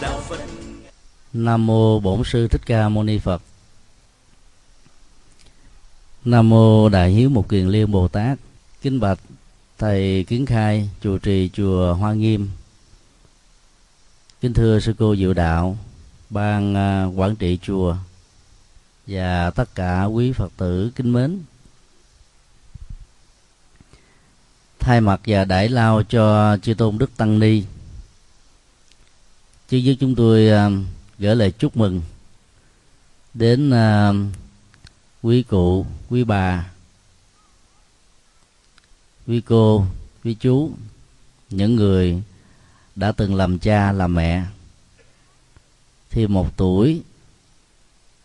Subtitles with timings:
[0.00, 0.40] đạo phật
[1.32, 3.42] Nam mô Bổn sư Thích Ca Mâu Ni Phật.
[6.24, 8.38] Nam mô Đại hiếu một Kiền Liên Bồ Tát.
[8.82, 9.18] Kính bạch
[9.78, 12.50] thầy Kiến Khai, chùa trì chùa Hoa Nghiêm.
[14.40, 15.76] Kính thưa sư cô Diệu Đạo,
[16.30, 17.96] ban à, quản trị chùa
[19.06, 21.40] và tất cả quý Phật tử kính mến.
[24.78, 27.62] Thay mặt và đãi lao cho chư tôn đức tăng ni.
[29.68, 30.70] Chứ với chúng tôi à,
[31.18, 32.00] gửi lời chúc mừng
[33.34, 34.16] đến uh,
[35.22, 36.70] quý cụ quý bà
[39.26, 39.84] quý cô
[40.24, 40.70] quý chú
[41.50, 42.22] những người
[42.96, 44.44] đã từng làm cha làm mẹ.
[46.10, 47.02] Thêm một tuổi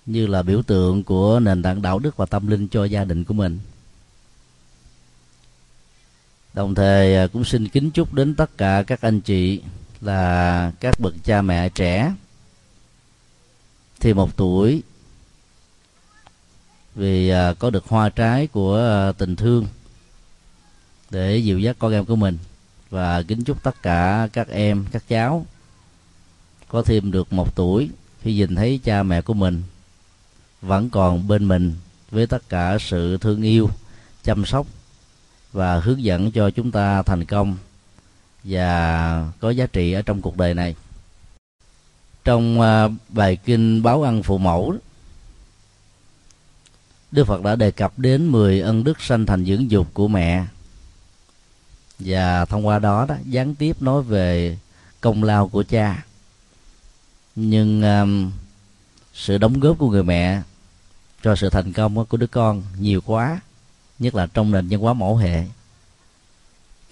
[0.05, 3.23] như là biểu tượng của nền tảng đạo đức và tâm linh cho gia đình
[3.23, 3.59] của mình.
[6.53, 9.61] Đồng thời à, cũng xin kính chúc đến tất cả các anh chị
[10.03, 12.13] là các bậc cha mẹ trẻ,
[13.99, 14.83] thì một tuổi,
[16.95, 19.67] vì à, có được hoa trái của à, tình thương
[21.09, 22.37] để dịu dắt con em của mình
[22.89, 25.45] và kính chúc tất cả các em, các cháu
[26.67, 27.89] có thêm được một tuổi.
[28.21, 29.63] Khi nhìn thấy cha mẹ của mình
[30.61, 31.73] vẫn còn bên mình
[32.11, 33.69] với tất cả sự thương yêu,
[34.23, 34.67] chăm sóc
[35.51, 37.57] và hướng dẫn cho chúng ta thành công
[38.43, 40.75] và có giá trị ở trong cuộc đời này.
[42.23, 44.75] Trong à, bài kinh báo ăn phụ mẫu
[47.13, 50.45] Đức Phật đã đề cập đến 10 ân đức sanh thành dưỡng dục của mẹ.
[51.99, 54.57] Và thông qua đó đó gián tiếp nói về
[55.01, 56.05] công lao của cha.
[57.35, 58.31] Nhưng um,
[59.13, 60.41] sự đóng góp của người mẹ
[61.23, 63.39] cho sự thành công của đứa con nhiều quá
[63.99, 65.45] nhất là trong nền văn hóa mẫu hệ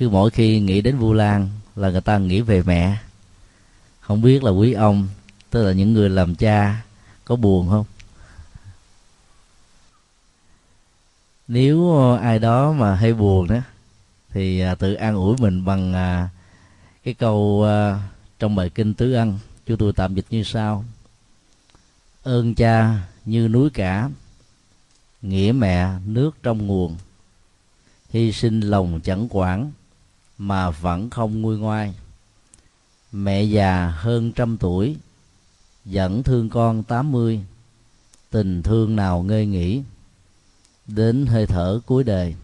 [0.02, 2.98] cứ mỗi khi nghĩ đến vu lan là người ta nghĩ về mẹ.
[4.00, 5.08] Không biết là quý ông,
[5.50, 6.82] tức là những người làm cha,
[7.26, 7.86] có buồn không?
[11.48, 13.60] Nếu ờ, ai đó mà hay buồn đó
[14.30, 16.30] thì à, tự an ủi mình bằng à,
[17.04, 18.00] cái câu à,
[18.40, 20.86] trong bài kinh tứ ân chúng tôi tạm dịch như sau,
[22.24, 24.10] ơn cha như núi cả,
[25.22, 26.98] nghĩa mẹ nước trong nguồn,
[28.10, 29.72] hy sinh lòng chẳng quản
[30.42, 31.94] mà vẫn không nguôi ngoai.
[33.12, 34.96] Mẹ già hơn trăm tuổi
[35.86, 37.42] vẫn thương con tám mươi
[38.30, 39.84] tình thương nào ngơi nghỉ
[40.88, 42.36] đến hơi thở cuối đời.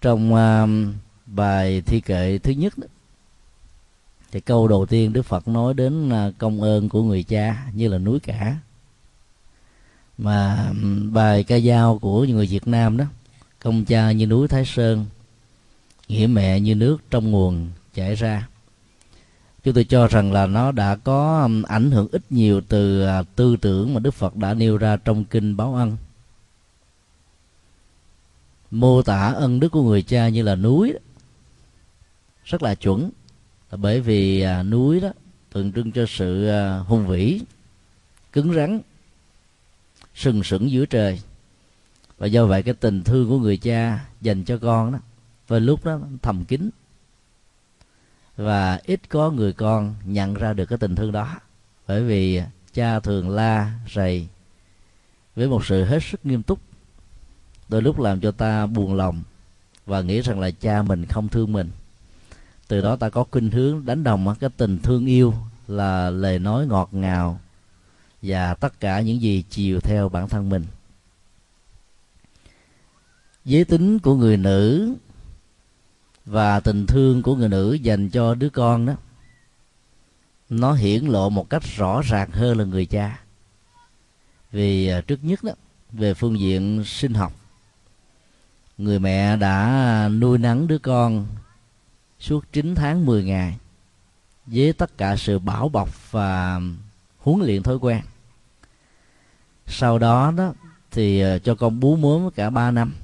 [0.00, 0.94] Trong uh,
[1.26, 2.86] bài thi kệ thứ nhất đó,
[4.32, 7.88] thì câu đầu tiên đức phật nói đến à, công ơn của người cha như
[7.88, 8.56] là núi cả.
[10.18, 10.72] Mà
[11.12, 13.04] bài ca dao của người việt nam đó
[13.60, 15.06] công cha như núi thái sơn
[16.08, 18.48] nghĩa mẹ như nước trong nguồn chảy ra.
[19.64, 23.22] Chúng tôi cho rằng là nó đã có um, ảnh hưởng ít nhiều từ à,
[23.22, 25.96] tư tưởng mà đức phật đã nêu ra trong kinh báo ân.
[28.70, 30.92] Mô tả ân đức của người cha như là núi
[32.44, 33.10] rất là chuẩn.
[33.70, 35.08] Là bởi vì à, núi đó
[35.52, 37.40] tượng trưng cho sự à, hùng vĩ
[38.32, 38.80] cứng rắn
[40.14, 41.20] sừng sững giữa trời.
[42.18, 44.98] Và do vậy cái tình thương của người cha dành cho con đó
[45.52, 46.70] và lúc đó thầm kín.
[48.36, 51.40] Và ít có người con nhận ra được cái tình thương đó.
[51.86, 52.42] Bởi vì
[52.74, 54.28] cha thường la, rầy
[55.36, 56.60] với một sự hết sức nghiêm túc.
[57.68, 59.22] Đôi lúc làm cho ta buồn lòng
[59.86, 61.70] và nghĩ rằng là cha mình không thương mình.
[62.68, 65.34] Từ đó ta có khuynh hướng đánh đồng cái tình thương yêu
[65.68, 67.40] là lời nói ngọt ngào
[68.22, 70.66] và tất cả những gì chiều theo bản thân mình.
[73.44, 74.94] Giới tính của người nữ
[76.26, 78.94] và tình thương của người nữ dành cho đứa con đó,
[80.48, 83.18] nó hiển lộ một cách rõ ràng hơn là người cha.
[84.52, 85.52] Vì à, trước nhất đó,
[85.92, 87.32] về phương diện sinh học,
[88.78, 91.26] người mẹ đã nuôi nắng đứa con
[92.18, 93.58] suốt 9 tháng 10 ngày
[94.46, 96.60] với tất cả sự bảo bọc và
[97.18, 98.00] huấn luyện thói quen.
[99.66, 100.52] Sau đó đó
[100.90, 102.94] thì à, cho con bú mớm cả 3 năm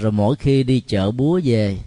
[0.00, 1.78] rồi mỗi khi đi chợ búa về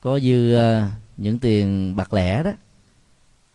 [0.00, 2.50] có dư uh, những tiền bạc lẻ đó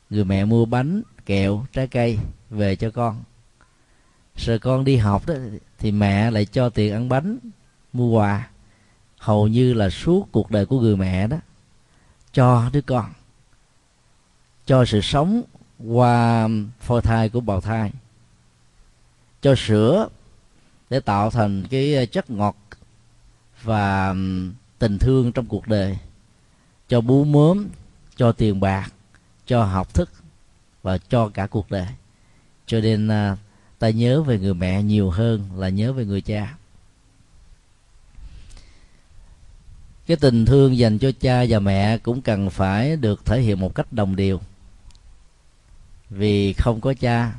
[0.10, 2.20] người mẹ mua bánh kẹo trái cây
[2.50, 3.24] về cho con.
[4.36, 5.34] Rồi con đi học đó
[5.80, 7.38] thì mẹ lại cho tiền ăn bánh
[7.94, 8.50] mua quà.
[9.18, 11.38] Hầu như là suốt cuộc đời của người mẹ đó
[12.34, 13.14] cho đứa con
[14.66, 15.42] cho sự sống
[15.86, 16.48] qua
[16.80, 17.92] phôi thai của bào thai.
[19.42, 20.10] Cho sữa
[20.90, 22.56] để tạo thành cái à, chất ngọt
[23.64, 24.16] và
[24.80, 25.98] tình thương trong cuộc đời
[26.90, 27.70] cho bú mớm,
[28.16, 28.92] cho tiền bạc,
[29.46, 30.10] cho học thức
[30.84, 31.88] và cho cả cuộc đời.
[32.66, 33.38] Cho nên à,
[33.80, 36.56] ta nhớ về người mẹ nhiều hơn là nhớ về người cha.
[40.06, 43.76] Cái tình thương dành cho cha và mẹ cũng cần phải được thể hiện một
[43.76, 44.40] cách đồng đều.
[46.10, 47.34] Vì không có cha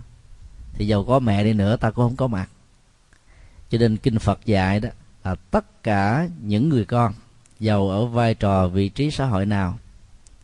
[0.72, 2.48] thì giàu có mẹ đi nữa, ta cũng không có mặt.
[3.70, 4.88] Cho nên kinh phật dạy đó
[5.24, 7.12] là tất cả những người con
[7.60, 9.78] giàu ở vai trò vị trí xã hội nào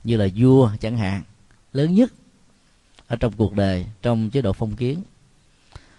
[0.05, 1.23] như là vua chẳng hạn
[1.73, 2.13] lớn nhất
[3.09, 5.03] ở trong cuộc đời trong chế độ phong kiến.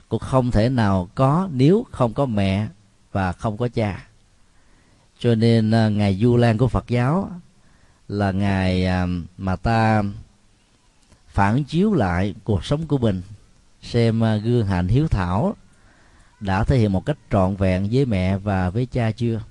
[0.10, 2.68] Cũng không thể nào có nếu không có mẹ
[3.12, 4.08] và không có cha.
[5.20, 7.32] Cho nên à, ngày du lan của phật giáo
[8.08, 10.04] là ngày à, mà ta
[11.28, 13.22] phản chiếu lại cuộc sống của mình
[13.82, 15.56] xem à, gương hạnh hiếu thảo
[16.40, 19.42] đã thể hiện một cách trọn vẹn với mẹ và với cha chưa?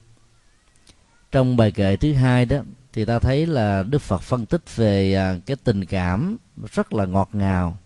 [1.33, 2.59] Trong bài kệ thứ hai đó,
[2.93, 6.37] thì ta thấy là đức phật phân tích về à, cái tình cảm
[6.73, 7.79] rất là ngọt ngào.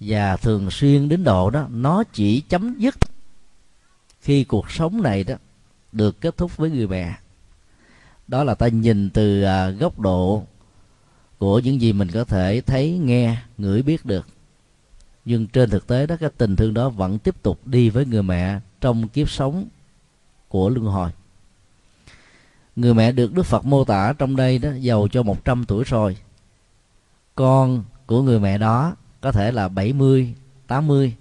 [0.00, 2.94] Và thường xuyên đến độ đó, nó chỉ chấm dứt
[4.20, 5.34] khi cuộc sống này đó
[5.92, 7.14] được kết thúc với người mẹ.
[8.28, 10.44] Đó là ta nhìn từ à, góc độ
[11.38, 14.26] của những gì mình có thể thấy, nghe, ngửi biết được
[15.24, 18.22] nhưng trên thực tế đó cái tình thương đó vẫn tiếp tục đi với người
[18.22, 19.64] mẹ trong kiếp sống
[20.48, 21.10] của luân hồi.
[22.76, 26.16] Người mẹ được đức phật mô tả trong đây đó giàu cho 100 tuổi rồi.
[27.34, 30.34] Con của người mẹ đó có thể là 70,
[30.66, 31.14] 80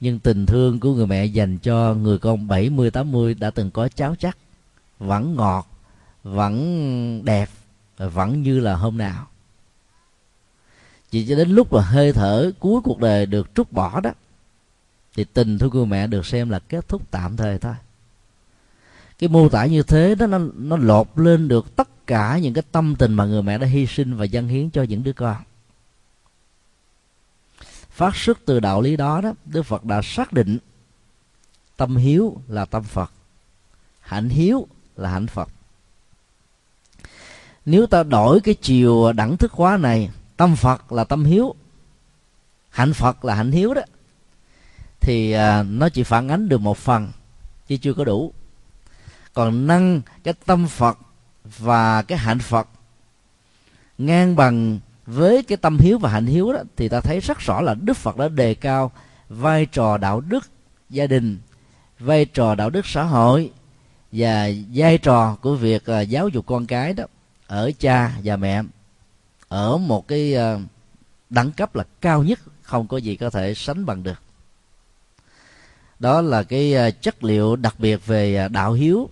[0.00, 3.88] nhưng tình thương của người mẹ dành cho người con 70, 80 đã từng có
[3.88, 4.38] cháo chắc
[4.98, 5.66] vẫn ngọt
[6.22, 7.48] vẫn đẹp
[7.96, 9.26] vẫn như là hôm nào
[11.10, 14.10] chỉ cho đến lúc mà hơi thở cuối cuộc đời được trút bỏ đó,
[15.14, 17.74] thì tình thương của mẹ được xem là kết thúc tạm thời thôi.
[19.18, 22.62] Cái mô tả như thế đó, nó nó lột lên được tất cả những cái
[22.72, 25.36] tâm tình mà người mẹ đã hy sinh và dâng hiến cho những đứa con.
[27.90, 30.58] Phát xuất từ đạo lý đó đó, đức phật đã xác định
[31.76, 33.12] tâm hiếu là tâm phật,
[34.00, 34.66] hạnh hiếu
[34.96, 35.48] là hạnh phật.
[37.64, 41.54] Nếu ta đổi cái chiều đẳng thức hóa này tâm phật là tâm hiếu.
[42.70, 43.82] Hạnh phật là hạnh hiếu đó.
[45.00, 47.10] Thì à, nó chỉ phản ánh được một phần
[47.66, 48.32] chứ chưa có đủ.
[49.34, 50.98] Còn nâng cái tâm phật
[51.58, 52.68] và cái hạnh phật
[53.98, 57.60] ngang bằng với cái tâm hiếu và hạnh hiếu đó thì ta thấy rất rõ
[57.60, 58.92] là đức phật đã đề cao
[59.28, 60.50] vai trò đạo đức
[60.90, 61.38] gia đình
[61.98, 63.50] vai trò đạo đức xã hội
[64.12, 67.04] và vai trò của việc à, giáo dục con cái đó
[67.46, 68.62] ở cha và mẹ
[69.48, 70.60] ở một cái ờ,
[71.30, 74.22] đẳng cấp là cao nhất không có gì có thể sánh bằng được
[75.98, 79.08] đó là cái ờ, chất liệu đặc biệt về ờ, đạo hiếu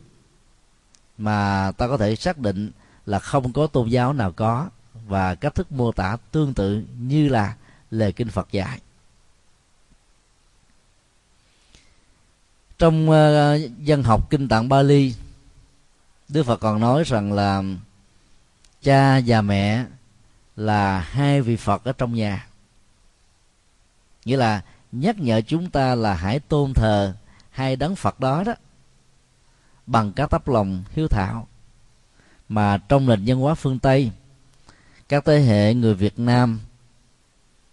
[1.18, 2.70] mà ta có thể xác định
[3.06, 4.68] là không có tôn giáo nào có
[5.06, 7.54] và cách thức mô tả tương tự như là
[7.90, 8.80] lời kinh Phật dạy.
[12.78, 15.14] Trong uh, dân học kinh tạng Bali,
[16.28, 17.62] Đức Phật còn nói rằng là
[18.82, 19.84] cha và mẹ
[20.56, 22.46] là hai vị Phật ở trong nhà.
[24.24, 24.62] Nghĩa là
[24.92, 27.14] nhắc nhở chúng ta là hãy tôn thờ
[27.50, 28.54] hai đấng Phật đó đó,
[29.86, 31.48] bằng các tấm lòng hiếu thảo
[32.48, 34.10] mà trong nền văn hóa phương Tây,
[35.08, 36.60] các thế hệ người Việt Nam,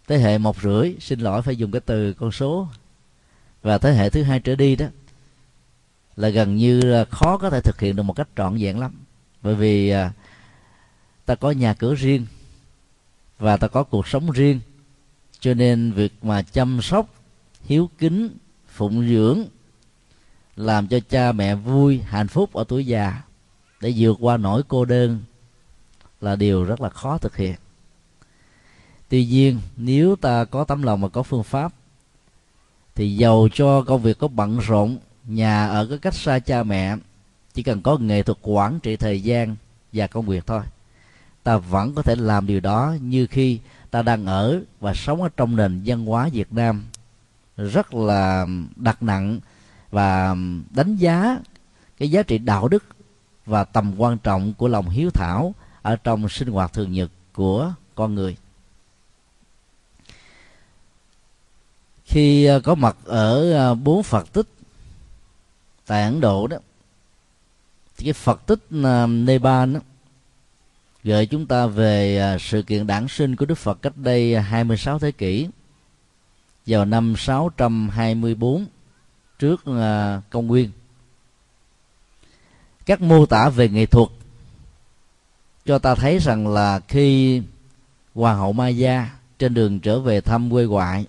[0.08, 2.68] thế hệ một rưỡi, xin lỗi phải dùng cái từ con số,
[3.62, 4.86] và thế hệ thứ hai trở đi đó,
[6.16, 9.04] là gần như là khó có thể thực hiện được một cách trọn vẹn lắm
[9.42, 10.12] bởi vì à,
[11.26, 12.26] ta có nhà cửa riêng
[13.44, 14.60] và ta có cuộc sống riêng.
[15.40, 17.14] Cho nên việc mà chăm sóc,
[17.64, 18.30] hiếu kính,
[18.68, 19.44] phụng dưỡng
[20.56, 23.22] làm cho cha mẹ vui, hạnh phúc ở tuổi già
[23.82, 25.20] để vượt qua nỗi cô đơn
[26.22, 27.56] là điều rất là khó thực hiện.
[29.10, 31.74] Tuy nhiên, nếu ta có tấm lòng và có phương pháp,
[32.96, 36.98] thì giàu cho công việc có bận rộn, nhà ở có cách xa cha mẹ,
[37.54, 39.56] chỉ cần có nghệ thuật quản trị thời gian
[39.94, 40.62] và công việc thôi
[41.44, 43.60] ta vẫn có thể làm điều đó như khi
[43.92, 46.86] ta đang ở và sống ở trong nền văn hóa Việt Nam.
[47.58, 49.40] Rất là đặt nặng
[49.92, 50.36] và
[50.70, 51.40] đánh giá
[51.98, 52.84] cái giá trị đạo đức
[53.46, 57.74] và tầm quan trọng của lòng hiếu thảo ở trong sinh hoạt thường nhật của
[57.96, 58.38] con người.
[62.06, 64.48] Khi ờ, có mặt ở ờ, bốn phật tích
[65.86, 66.58] tại ấn độ đó,
[67.98, 69.80] thì cái phật tích ờ, nepal đó
[71.04, 75.00] gợi chúng ta về à, sự kiện đản sinh của Đức Phật cách đây 26
[75.00, 75.48] thế kỷ
[76.68, 78.66] vào năm 624
[79.40, 80.72] trước à, công nguyên.
[82.86, 84.10] Các mô tả về nghệ thuật
[85.66, 87.42] cho ta thấy rằng là khi
[88.16, 91.06] hoàng hậu Maya trên đường trở về thăm quê ngoại,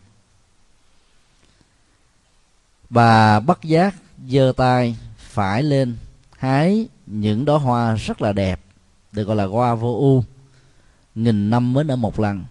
[2.91, 3.95] bà bất giác
[4.29, 5.97] giơ tay phải lên,
[6.39, 8.64] hái những đóa hoa rất là đẹp
[9.15, 10.25] được gọi là hoa vô u,
[11.15, 12.45] nghìn năm mới nở một lần.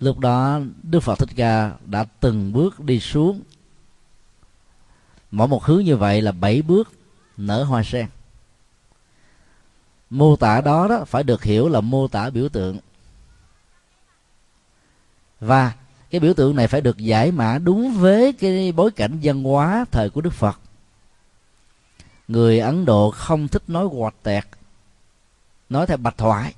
[0.00, 3.40] Lúc đó, đức phật thích ca đã từng bước đi xuống.
[5.30, 6.92] Mỗi một hướng như vậy là bảy bước
[7.36, 8.06] nở hoa sen.
[10.10, 12.78] Mô tả đó đó phải được hiểu là mô tả biểu tượng.
[15.40, 15.72] Và
[16.10, 19.84] cái biểu tượng này phải được giải mã đúng với cái bối cảnh văn hóa
[19.90, 20.60] thời của đức phật.
[22.28, 24.44] Người ấn độ không thích nói quạt tẹt
[25.72, 26.54] nói theo bạch thoại,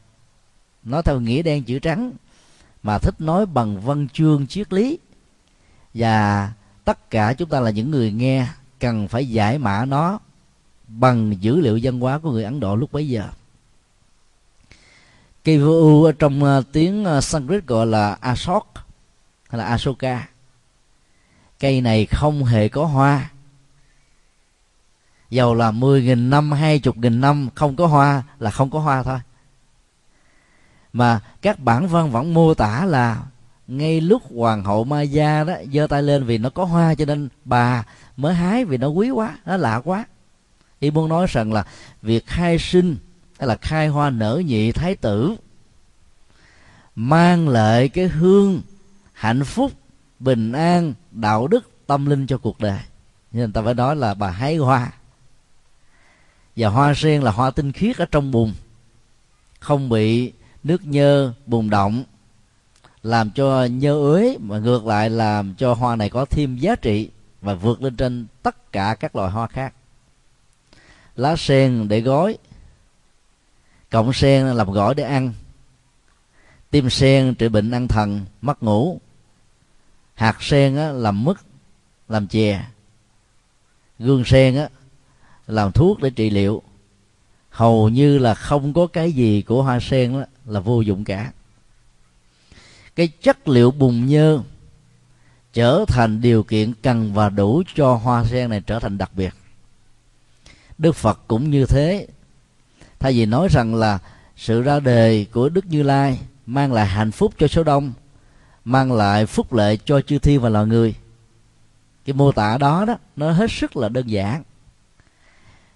[0.85, 2.13] nói theo nghĩa đen chữ trắng,
[2.83, 4.99] mà thích nói bằng văn chương triết lý.
[5.95, 6.53] Và
[6.85, 8.47] tất cả chúng ta là những người nghe,
[8.81, 10.19] cần phải giải mã nó
[10.89, 13.29] bằng dữ liệu văn hóa của người ấn độ lúc bấy giờ.
[15.45, 18.75] Cây vô u ở trong à, tiếng à, sanskrit gọi là asok
[19.49, 20.29] hay là asoka
[21.61, 23.31] cây này không hề có hoa
[25.35, 28.79] dầu là mười nghìn năm, hai chục nghìn năm, không có hoa là không có
[28.79, 29.19] hoa thôi.
[30.93, 33.23] Mà các bản văn vẫn mô tả là
[33.67, 37.29] ngay lúc hoàng hậu Maya đó giơ tay lên vì nó có hoa cho nên
[37.45, 37.85] bà
[38.17, 40.05] mới hái vì nó quý quá, nó lạ quá.
[40.81, 41.65] Thì muốn nói rằng là
[42.03, 42.97] việc khai sinh
[43.39, 45.37] hay là khai hoa nở nhị thái tử
[46.95, 48.63] mang lại cái hương
[49.13, 49.73] hạnh phúc,
[50.21, 52.81] bình an, đạo đức, tâm linh cho cuộc đời.
[53.33, 54.93] Nên ta phải nói là bà hái hoa
[56.57, 58.55] và hoa sen là hoa tinh khiết ở trong bùn.
[59.61, 60.33] Không bị
[60.65, 62.05] nước nhơ bùn động
[63.03, 67.11] làm cho nhơ ới mà ngược lại làm cho hoa này có thêm giá trị
[67.41, 69.75] và vượt lên trên tất cả các loài hoa khác.
[71.17, 72.39] Lá sen để gói.
[73.91, 75.33] Cọng sen làm gỏi để ăn.
[76.71, 79.01] Tim sen trị bệnh ăn thần mất ngủ.
[80.15, 81.37] Hạt sen á, làm mứt
[82.09, 82.65] làm chè.
[83.99, 84.69] Gương sen á,
[85.47, 86.63] làm thuốc để trị liệu.
[87.51, 91.33] Hầu như là không có cái gì của hoa sen đó là vô dụng cả.
[92.97, 94.41] Cái chất liệu bùn nhơ
[95.53, 99.35] trở thành điều kiện cần và đủ cho hoa sen này trở thành đặc biệt.
[100.79, 102.07] Đức phật cũng như thế.
[102.99, 103.99] Thay vì nói rằng là
[104.37, 107.93] sự ra đời của đức như lai mang lại hạnh phúc cho số đông,
[108.65, 110.95] mang lại phúc lệ cho chư thiên và loài người,
[112.05, 114.43] cái mô tả đó đó, nó hết sức là đơn giản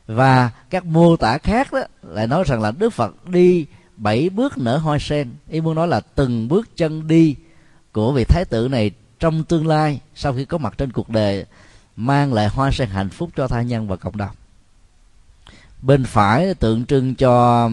[0.09, 4.59] và các mô tả khác đó lại nói rằng là đức phật đi bảy bước
[4.59, 5.31] nở hoa sen.
[5.49, 7.35] Ý muốn nói là từng bước chân đi
[7.93, 11.47] của vị thái tử này trong tương lai sau khi có mặt trên cuộc đời
[11.97, 14.35] mang lại hoa sen hạnh phúc cho tha nhân và cộng đồng.
[15.83, 17.71] Bên phải tượng trưng cho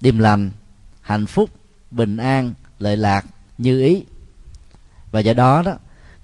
[0.00, 0.50] điềm lành,
[1.00, 1.50] hạnh phúc,
[1.90, 3.26] bình an, lợi lạc
[3.58, 4.04] như ý.
[5.10, 5.72] Và do đó đó,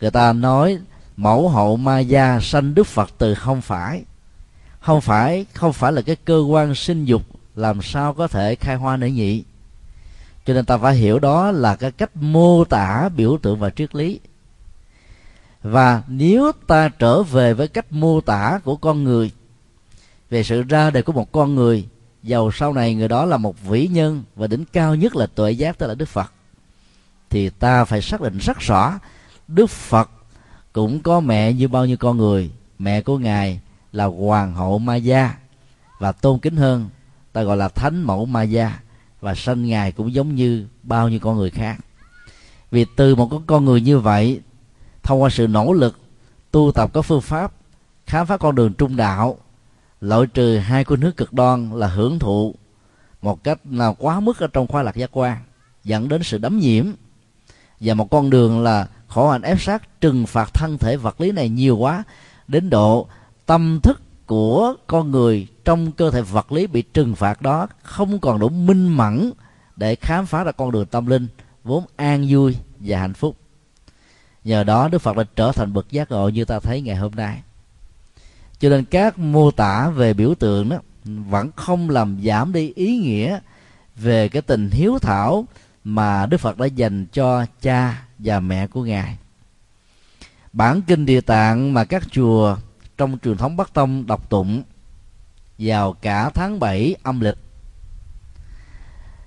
[0.00, 0.78] người ta nói
[1.16, 4.04] mẫu hậu ma gia sanh đức phật từ không phải
[4.87, 7.23] không phải không phải là cái cơ quan sinh dục
[7.57, 9.45] làm sao có thể khai hoa nở nhị.
[10.45, 13.95] Cho nên ta phải hiểu đó là cái cách mô tả biểu tượng và triết
[13.95, 14.21] lý.
[15.62, 19.31] Và nếu ta trở về với cách mô tả của con người,
[20.31, 21.88] về sự ra đời của một con người,
[22.23, 25.50] giàu sau này người đó là một vĩ nhân và đỉnh cao nhất là tuệ
[25.50, 26.33] giác tức là đức phật,
[27.31, 28.99] thì ta phải xác định rất rõ
[29.49, 30.11] đức phật
[30.73, 33.61] cũng có mẹ như bao nhiêu con người, mẹ của ngài
[33.96, 35.34] là hoàng hậu ma gia
[35.98, 36.88] và tôn kính hơn,
[37.32, 38.78] ta gọi là thánh mẫu ma gia
[39.20, 41.76] và sanh ngài cũng giống như bao nhiêu con người khác.
[42.70, 44.40] Vì từ một con người như vậy,
[45.02, 45.98] thông qua sự nỗ lực,
[46.50, 47.52] tu tập các phương pháp,
[48.06, 49.38] khám phá con đường trung đạo,
[50.00, 52.54] loại trừ hai khuynh nước cực đoan là hưởng thụ
[53.22, 55.38] một cách nào quá mức ở trong khoa lạc giác quan,
[55.84, 56.86] dẫn đến sự đấm nhiễm.
[57.80, 61.32] Và một con đường là khổ hạnh ép sát trừng phạt thân thể vật lý
[61.32, 62.04] này nhiều quá,
[62.48, 63.08] đến độ
[63.46, 68.18] tâm thức của con người trong cơ thể vật lý bị trừng phạt đó không
[68.18, 69.32] còn đủ minh mẫn
[69.76, 71.28] để khám phá ra con đường tâm linh
[71.64, 73.36] vốn an vui và hạnh phúc.
[74.44, 77.12] Nhờ đó, đức phật đã trở thành bậc giác ngộ như ta thấy ngày hôm
[77.14, 77.42] nay.
[78.58, 82.98] Cho nên các mô tả về biểu tượng đó vẫn không làm giảm đi ý
[82.98, 83.40] nghĩa
[83.96, 85.44] về cái tình hiếu thảo
[85.84, 89.18] mà đức phật đã dành cho cha và mẹ của ngài.
[90.52, 92.56] Bản kinh địa tạng mà các chùa
[92.96, 94.62] trong truyền thống Bắc Tông đọc tụng
[95.58, 97.36] vào cả tháng 7 âm lịch.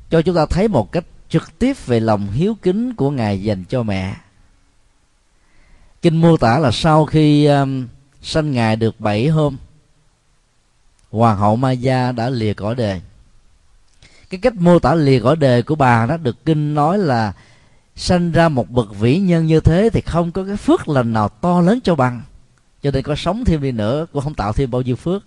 [0.10, 3.64] Cho chúng ta thấy một cách trực tiếp về lòng hiếu kính của ngài dành
[3.66, 4.16] cho mẹ.
[6.02, 7.88] Kinh mô tả là sau khi um,
[8.22, 9.58] sanh ngài được 7 hôm
[11.12, 13.02] hoàng hậu ma gia đã lìa cõi đời
[14.30, 17.34] cái cách mô tả lìa cõi đời của bà đó được kinh nói là
[17.96, 21.30] sanh ra một bậc vĩ nhân như thế thì không có cái phước lành nào
[21.30, 22.22] to lớn cho bằng
[22.84, 25.24] cho nên có sống thêm đi nữa, cũng không tạo thêm bao nhiêu phước.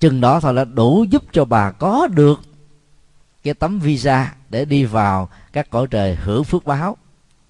[0.00, 2.40] Chừng đó thôi là đủ giúp cho bà có được
[3.42, 6.96] cái tấm visa để đi vào các cõi trời hưởng phước báo.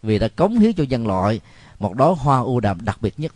[0.02, 1.40] Vì đã cống hiến cho nhân loại
[1.78, 3.33] một đóa hoa u đàm đặc biệt nhất.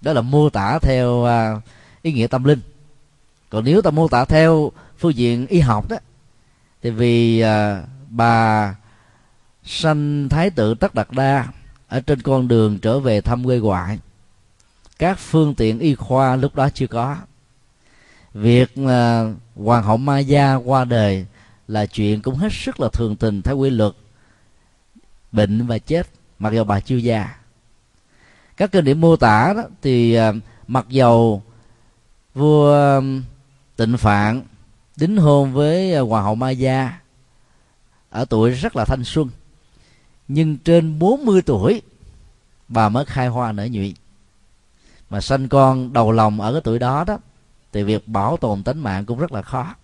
[0.00, 1.60] Đó là mô tả theo à,
[2.02, 2.60] ý nghĩa tâm linh.
[3.50, 5.96] Còn nếu ta mô tả theo phương diện y học đó,
[6.82, 8.74] thì vì à, bà
[9.64, 11.46] sanh thái tử tất đạt đa
[11.88, 13.98] ở trên con đường trở về thăm quê ngoại
[15.02, 17.16] các phương tiện y khoa lúc đó chưa có.
[18.34, 21.26] Việc là hoàng hậu ma gia qua đời
[21.68, 23.92] là chuyện cũng hết sức là thường tình theo quy luật.
[25.32, 26.06] Bệnh và chết,
[26.38, 27.36] mặc dù bà chưa già.
[28.56, 30.32] Các kinh điển mô tả đó thì à,
[30.66, 31.42] mặc dầu
[32.34, 33.00] vua
[33.76, 34.42] tịnh phạn
[34.96, 36.98] đính hôn với à, hoàng hậu ma gia
[38.10, 39.28] ở tuổi rất là thanh xuân,
[40.28, 41.82] nhưng trên 40 tuổi
[42.68, 43.94] bà mới khai hoa nở nhụy
[45.12, 47.18] mà sanh con đầu lòng ở cái tuổi đó đó
[47.72, 49.74] thì việc bảo tồn tính mạng cũng rất là khó.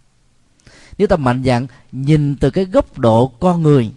[0.99, 3.90] Nếu ta mạnh dạn nhìn từ cái góc độ con người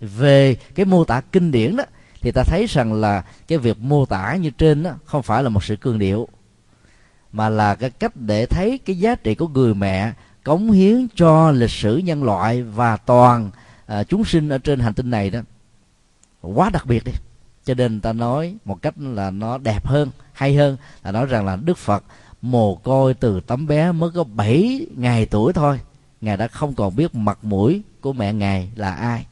[0.00, 1.84] về cái mô tả kinh điển đó
[2.20, 5.48] thì ta thấy rằng là cái việc mô tả như trên đó không phải là
[5.48, 6.28] một sự cương điệu
[7.32, 10.12] mà là cái cách để thấy cái giá trị của người mẹ
[10.44, 13.50] cống hiến cho lịch sử nhân loại và toàn
[13.86, 15.40] à, chúng sinh ở trên hành tinh này đó.
[16.42, 17.12] Quá đặc biệt đi
[17.68, 21.46] cho nên ta nói một cách là nó đẹp hơn, hay hơn, là nói rằng
[21.46, 22.04] là đức phật
[22.42, 25.80] mồ côi từ tấm bé mới có 7 ngày tuổi thôi.
[26.20, 29.26] Ngài đã không còn biết mặt mũi của mẹ ngài là ai.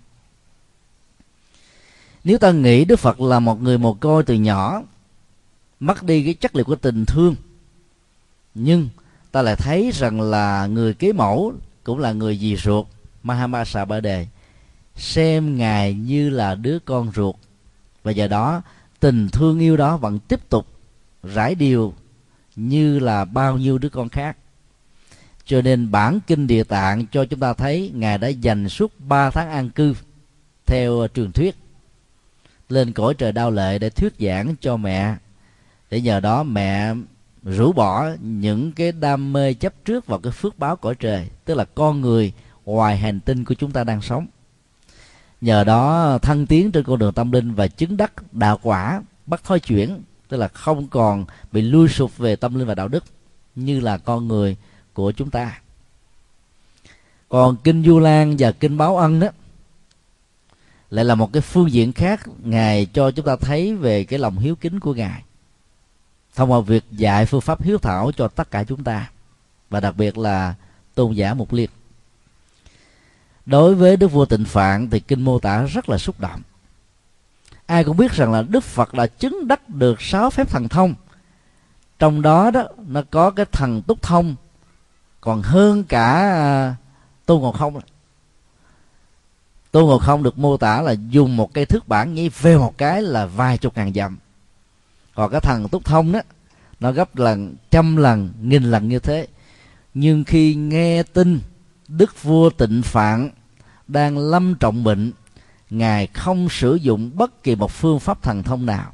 [2.24, 4.82] Nếu ta nghĩ đức phật là một người mồ côi từ nhỏ,
[5.80, 7.34] mất đi cái chất liệu của tình thương,
[8.54, 8.88] nhưng
[9.32, 11.52] ta lại thấy rằng là người kế mẫu
[11.84, 12.86] cũng là người dì ruột,
[13.22, 14.26] Mahamasa Ba Đề,
[14.96, 17.36] xem ngài như là đứa con ruột
[18.06, 18.62] và giờ đó,
[19.00, 20.66] tình thương yêu đó vẫn tiếp tục
[21.22, 21.94] rải điều
[22.56, 24.36] như là bao nhiêu đứa con khác.
[25.44, 29.30] Cho nên bản kinh địa tạng cho chúng ta thấy ngài đã dành suốt ba
[29.30, 29.94] tháng an cư
[30.66, 31.56] theo trường thuyết.
[32.68, 35.16] Lên cõi trời đau lệ để thuyết giảng cho mẹ.
[35.90, 36.94] Để nhờ đó mẹ
[37.42, 41.54] rũ bỏ những cái đam mê chấp trước vào cái phước báo cõi trời, tức
[41.54, 42.32] là con người
[42.64, 44.26] ngoài hành tinh của chúng ta đang sống
[45.40, 49.44] nhờ đó thăng tiến trên con đường tâm linh và chứng đắc đạo quả, bắt
[49.44, 53.04] thói chuyển, tức là không còn bị lui sụp về tâm linh và đạo đức
[53.54, 54.56] như là con người
[54.92, 55.60] của chúng ta.
[57.28, 59.28] Còn kinh du lan và kinh báo ân đó,
[60.90, 64.38] lại là một cái phương diện khác ngài cho chúng ta thấy về cái lòng
[64.38, 65.22] hiếu kính của ngài.
[66.34, 69.10] Thông qua việc dạy phương pháp hiếu thảo cho tất cả chúng ta,
[69.70, 70.54] và đặc biệt là
[70.94, 71.70] tôn giả mục liệt
[73.46, 76.42] đối với đức vua tịnh phạn thì kinh mô tả rất là xúc động.
[77.66, 80.94] Ai cũng biết rằng là đức phật đã chứng đắc được sáu phép thần thông.
[81.98, 84.34] Trong đó đó, nó có cái thần túc thông,
[85.20, 86.74] còn hơn cả à,
[87.26, 87.80] tôn ngộ không.
[89.70, 92.78] Tôn ngộ không được mô tả là dùng một cây thước bản nhảy về một
[92.78, 94.18] cái là vài chục ngàn dặm.
[95.14, 96.20] Còn cái thần túc thông đó,
[96.80, 99.26] nó gấp lần, trăm lần, nghìn lần như thế.
[99.94, 101.40] Nhưng khi nghe tin
[101.88, 103.30] đức vua tịnh phạn
[103.88, 105.12] đang lâm trọng bệnh,
[105.70, 108.92] ngài không sử dụng bất kỳ một phương pháp thần thông nào.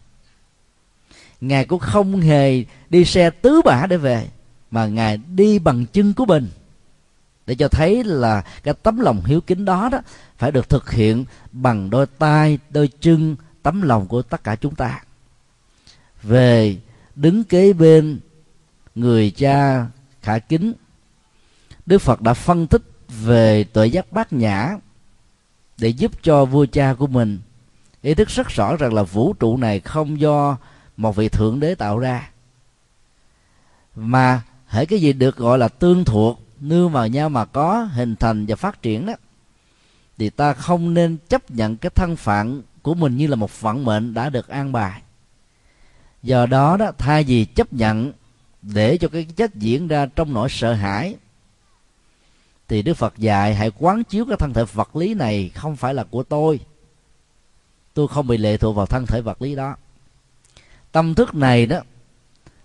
[1.41, 4.29] Ngài cũng không hề đi xe tứ bả để về,
[4.71, 6.49] mà ngài đi bằng chân của mình.
[7.47, 9.99] Để cho thấy là cái tấm lòng hiếu kính đó đó
[10.39, 14.75] phải được thực hiện bằng đôi tay, đôi chân, tấm lòng của tất cả chúng
[14.75, 15.03] ta.
[16.23, 16.77] Về
[17.17, 18.21] đứng kế bên
[18.95, 19.87] người cha
[20.23, 20.73] khả kính
[21.93, 24.77] đức phật đã phân tích về tuệ giác bát nhã
[25.79, 27.39] để giúp cho vua cha của mình.
[28.03, 30.57] Ý thức rất rõ rằng là vũ trụ này không do
[30.97, 32.31] một vị thượng đế tạo ra,
[33.97, 38.17] mà hễ cái gì được gọi là tương thuộc nương vào nhau mà có, hình
[38.17, 39.13] thành và phát triển đó,
[40.19, 43.85] thì ta không nên chấp nhận cái thân phận của mình như là một vận
[43.85, 45.03] mệnh đã được an bài.
[46.23, 48.13] Do đó đó, thay vì chấp nhận
[48.63, 51.17] để cho cái chết diễn ra trong nỗi sợ hãi
[52.73, 55.95] thì đức phật dạy, hãy quán chiếu cái thân thể vật lý này không phải
[55.95, 56.61] là của tôi.
[57.95, 59.77] Tôi không bị lệ thuộc vào thân thể vật lý đó.
[60.93, 61.81] Tâm thức này đó,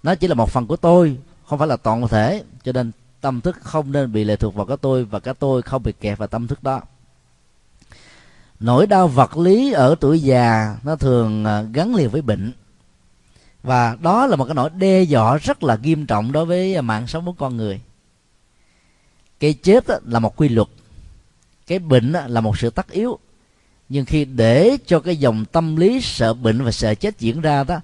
[0.04, 2.44] nó chỉ là một phần của tôi, không phải là toàn thể.
[2.64, 2.92] Cho nên
[3.22, 5.92] tâm thức không nên bị lệ thuộc vào cái tôi và cái tôi không bị
[5.92, 6.82] kẹt vào tâm thức đó.
[8.60, 12.52] Nỗi đau vật lý ở tuổi già, nó thường à, gắn liền với bệnh.
[13.64, 17.08] Và đó là một cái nỗi đe dọa rất là nghiêm trọng đối với mạng
[17.08, 17.82] sống của con người
[19.40, 20.68] cái chết là một quy luật.
[21.68, 23.20] Cái bệnh là một sự tất yếu.
[23.90, 27.64] Nhưng khi để cho cái dòng tâm lý sợ bệnh và sợ chết diễn ra
[27.64, 27.80] đó,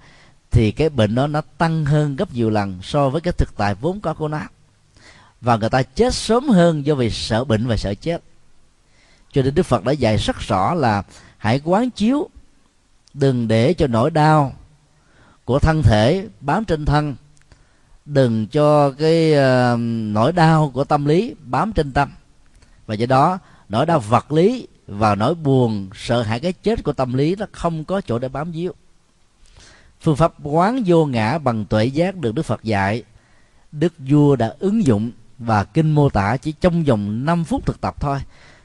[0.51, 3.75] thì cái bệnh đó nó tăng hơn gấp nhiều lần so với cái thực tại
[3.75, 4.39] vốn có của nó.
[5.41, 8.21] Và người ta chết sớm hơn do vì sợ bệnh và sợ chết.
[9.31, 11.03] Cho nên đức phật đã dạy rất rõ là
[11.37, 12.29] hãy quán chiếu,
[13.13, 14.53] đừng để cho nỗi đau
[15.45, 17.15] của thân thể bám trên thân
[18.05, 19.79] đừng cho cái uh,
[20.13, 22.11] nỗi đau của tâm lý bám trên tâm.
[22.85, 23.39] Và do đó
[23.69, 27.45] nỗi đau vật lý và nỗi buồn sợ hãi cái chết của tâm lý nó
[27.51, 28.73] không có chỗ để bám víu.
[30.01, 33.03] Phương pháp quán vô ngã bằng tuệ giác được đức phật dạy.
[33.71, 37.81] Đức vua đã ứng dụng và kinh mô tả chỉ trong vòng 5 phút thực
[37.81, 38.19] tập thôi.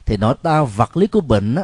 [0.05, 1.63] Thì nỗi đau vật lý của bệnh đó,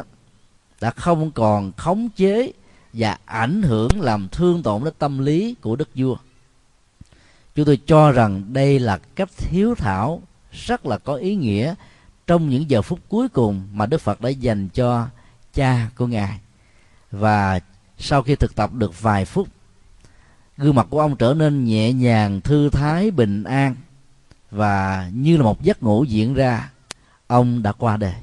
[0.80, 2.52] đã không còn khống chế
[2.92, 6.16] và ảnh hưởng làm thương tổn đến tâm lý của đức vua
[7.56, 11.74] chúng tôi cho rằng đây là cách hiếu thảo, rất là có ý nghĩa
[12.26, 15.06] trong những giờ phút cuối cùng mà đức phật đã dành cho
[15.54, 16.40] cha của ngài.
[17.10, 17.60] Và
[17.98, 19.48] sau khi thực tập được vài phút,
[20.56, 23.74] gương mặt của ông trở nên nhẹ nhàng, thư thái, bình an
[24.50, 26.70] và như là một giấc ngủ diễn ra.
[27.26, 28.14] Ông đã qua đời.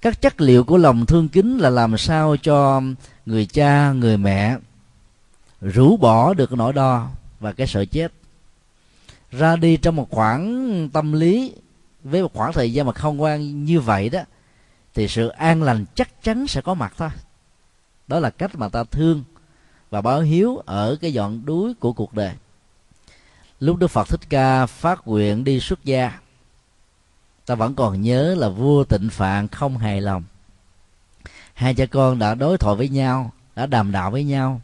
[0.00, 2.82] Các chất liệu của lòng thương kính là làm sao cho
[3.26, 4.56] người cha, người mẹ
[5.60, 7.10] rũ bỏ được nỗi đo
[7.42, 8.12] và cái sợ chết.
[9.30, 11.54] Ra đi trong một khoảng tâm lý,
[12.04, 14.20] với một khoảng thời gian mà không quan như vậy đó,
[14.94, 17.08] thì sự an lành chắc chắn sẽ có mặt thôi.
[18.08, 19.24] Đó là cách mà ta thương
[19.90, 22.32] và báo hiếu ở cái dọn đuối của cuộc đời.
[23.60, 26.18] Lúc đức phật thích ca phát nguyện đi xuất gia,
[27.46, 30.22] ta vẫn còn nhớ là vua tịnh phạn không hài lòng.
[31.54, 34.60] Hai cha con đã đối thoại với nhau, đã đàm đạo với nhau,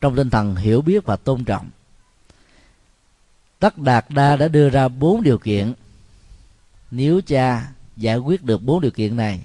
[0.00, 1.70] trong tinh thần hiểu biết và tôn trọng
[3.58, 5.72] tất đạt đa đã đưa ra bốn điều kiện.
[6.90, 9.40] Nếu cha giải quyết được bốn điều kiện này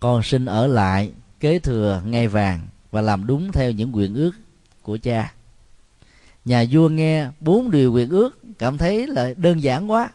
[0.00, 4.32] con xin ở lại kế thừa ngai vàng và làm đúng theo những quyền ước
[4.82, 5.32] của cha.
[6.44, 10.10] Nhà vua nghe bốn điều quyền ước, cảm thấy là đơn giản quá.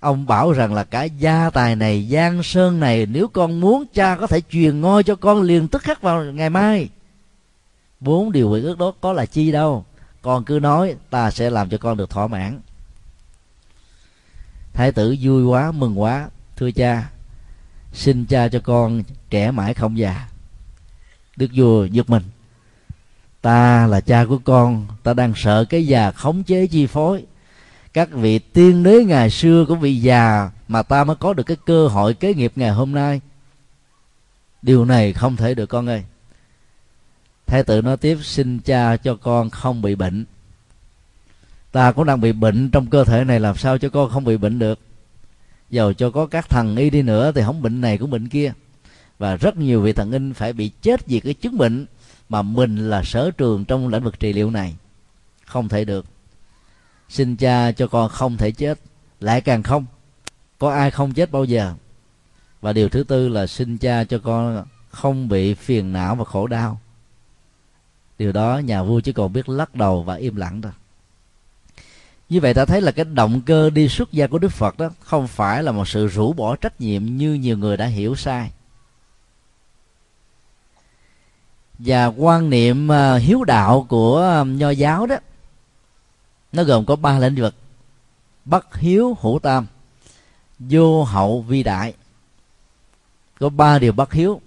[0.00, 4.16] Ông bảo rằng là cả gia tài này, giang sơn này, nếu con muốn, cha
[4.16, 6.88] có thể truyền ngôi cho con liền tức khắc vào ngày mai.
[8.00, 9.84] Bốn điều quyền ước đó có là chi đâu?
[10.24, 12.60] Con cứ nói, ta sẽ làm cho con được thỏa mãn.
[14.72, 16.28] Thái tử vui quá, mừng quá.
[16.56, 17.10] Thưa cha,
[17.92, 20.28] xin cha cho con trẻ mãi không già.
[21.36, 22.22] Đức vua giật mình.
[23.42, 27.24] Ta là cha của con, ta đang sợ cái già khống chế chi phối.
[27.92, 31.56] Các vị tiên đế ngày xưa cũng vì già mà ta mới có được cái
[31.66, 33.20] cơ hội kế nghiệp ngày hôm nay.
[34.62, 36.04] Điều này không thể được con ơi
[37.46, 40.24] thái tử nói tiếp, xin cha cho con không bị bệnh.
[41.72, 44.36] Ta cũng đang bị bệnh trong cơ thể này, làm sao cho con không bị
[44.36, 44.78] bệnh được?
[45.70, 48.52] Dầu cho có các thần y đi nữa thì không bệnh này cũng bệnh kia.
[49.18, 51.86] Và rất nhiều vị thần in phải bị chết vì cái chứng bệnh
[52.28, 54.76] mà mình là sở trường trong lĩnh vực trị liệu này.
[55.44, 56.06] Không thể được.
[57.08, 58.80] Xin cha cho con không thể chết.
[59.20, 59.86] Lại càng không.
[60.58, 61.74] Có ai không chết bao giờ?
[62.60, 66.46] Và điều thứ tư là xin cha cho con không bị phiền não và khổ
[66.46, 66.80] đau
[68.24, 70.72] điều đó nhà vua chỉ còn biết lắc đầu và im lặng thôi.
[72.28, 74.90] Như vậy ta thấy là cái động cơ đi xuất gia của đức phật đó
[75.00, 78.50] không phải là một sự rũ bỏ trách nhiệm như nhiều người đã hiểu sai.
[81.78, 85.16] Và quan niệm à, hiếu đạo của à, nho giáo đó,
[86.52, 87.54] nó gồm có ba lĩnh vực.
[88.44, 89.66] Bất hiếu hữu tam,
[90.58, 91.94] vô hậu vi đại.
[93.40, 94.40] Có ba điều bất hiếu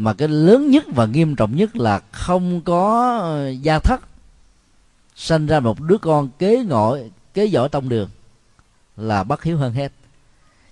[0.00, 3.20] mà cái lớn nhất và nghiêm trọng nhất là không có
[3.60, 4.00] gia thất.
[5.14, 8.08] Sanh ra một đứa con kế ngội, kế giỏi tông đường
[8.96, 9.92] là bất hiếu hơn hết.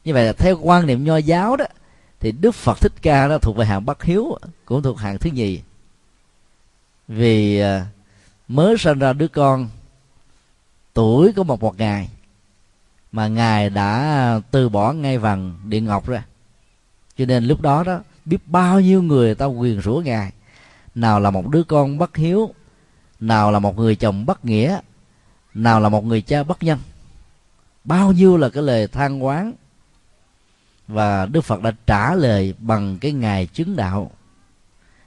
[0.04, 1.64] Như vậy là theo quan niệm nho giáo đó,
[2.20, 5.30] thì đức phật thích ca đó thuộc về hạng bất hiếu, cũng thuộc hạng thứ
[5.30, 5.60] nhì.
[7.08, 7.86] Vì à,
[8.48, 9.68] mới sinh ra đứa con
[10.94, 12.08] tuổi có một một ngày
[13.12, 16.24] mà ngài đã từ bỏ ngay vàng điện ngọc ra.
[17.18, 20.32] Cho nên lúc đó đó biết bao nhiêu người ta quyền rủa ngài.
[20.94, 22.54] Nào là một đứa con bất hiếu,
[23.20, 24.80] nào là một người chồng bất nghĩa,
[25.54, 26.78] nào là một người cha bất nhân.
[27.84, 29.52] Bao nhiêu là cái lời than quán
[30.88, 34.10] và đức phật đã trả lời bằng cái ngày chứng đạo,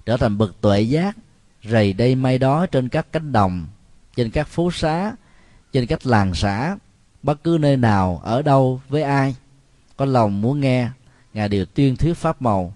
[0.06, 1.18] trở thành bậc tuệ giác,
[1.64, 3.68] rầy đây may đó trên các cánh đồng,
[4.16, 5.16] trên các phố xá,
[5.72, 6.78] trên các làng xã,
[7.24, 9.36] bất cứ nơi nào, ở đâu, với ai,
[9.98, 10.90] có lòng muốn nghe,
[11.34, 12.74] ngài đều tuyên thuyết pháp màu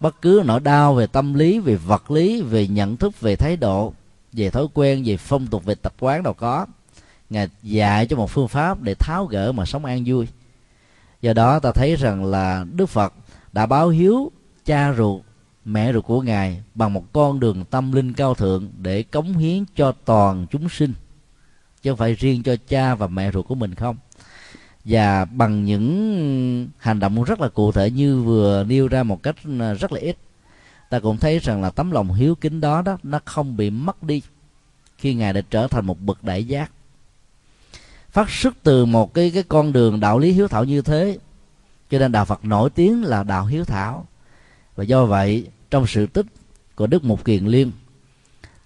[0.00, 3.56] bất cứ nỗi đau về tâm lý, về vật lý, về nhận thức, về thái
[3.56, 3.94] độ,
[4.32, 6.66] về thói quen, về phong tục, về tập quán nào có.
[7.30, 10.28] Ngài dạy cho một phương pháp để tháo gỡ mà sống an vui.
[11.20, 13.14] Do đó ta thấy rằng là đức phật
[13.52, 14.32] đã báo hiếu
[14.64, 15.22] cha ruột,
[15.64, 19.64] mẹ ruột của ngài bằng một con đường tâm linh cao thượng để cống hiến
[19.76, 20.92] cho toàn chúng sinh,
[21.82, 23.96] chứ không phải riêng cho cha và mẹ ruột của mình không
[24.86, 29.36] và bằng những hành động rất là cụ thể như vừa nêu ra một cách
[29.60, 30.16] à, rất là ít,
[30.90, 34.02] ta cũng thấy rằng là tấm lòng hiếu kính đó đó, nó không bị mất
[34.02, 34.22] đi
[34.98, 36.70] khi ngài đã trở thành một bậc đại giác.
[38.10, 41.18] Phát xuất từ một cái cái con đường đạo lý hiếu thảo như thế,
[41.90, 44.06] cho nên đạo Phật nổi tiếng là đạo hiếu thảo.
[44.76, 46.26] Và do vậy, trong sự tích
[46.76, 47.72] của Đức Mục Kiền Liên,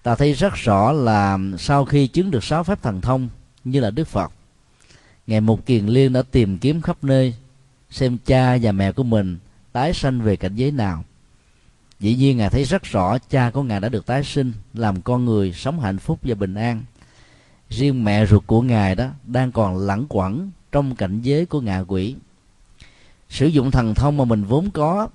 [0.03, 3.29] ta thấy rất rõ là sau khi chứng được sáu phép thần thông
[3.63, 4.31] như là Đức Phật
[5.31, 7.33] ngày một Kiền Liên đã tìm kiếm khắp nơi,
[7.89, 9.37] xem cha và mẹ của mình
[9.71, 11.03] tái sanh về cảnh giới nào.
[11.99, 15.25] Dĩ nhiên ngài thấy rất rõ cha của ngài đã được tái sinh, làm con
[15.25, 16.83] người sống hạnh phúc và bình an.
[17.69, 21.83] Riêng mẹ ruột của ngài đó đang còn lẳng quẩn trong cảnh giới của ngạ
[21.87, 22.15] quỷ.
[23.29, 25.09] Sử dụng thần thông mà mình vốn có,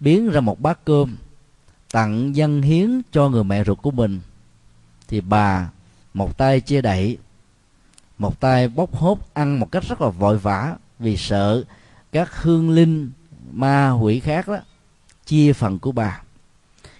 [0.00, 1.16] biến ra một bát cơm,
[1.92, 4.20] tặng dân hiến cho người mẹ ruột của mình,
[5.08, 5.70] thì bà
[6.14, 7.18] một tay che đậy
[8.20, 11.64] một tay bốc hốt ăn một cách rất là vội vã vì sợ
[12.12, 13.10] các hương linh,
[13.52, 14.58] ma quỷ khác đó,
[15.26, 16.22] chia phần của bà.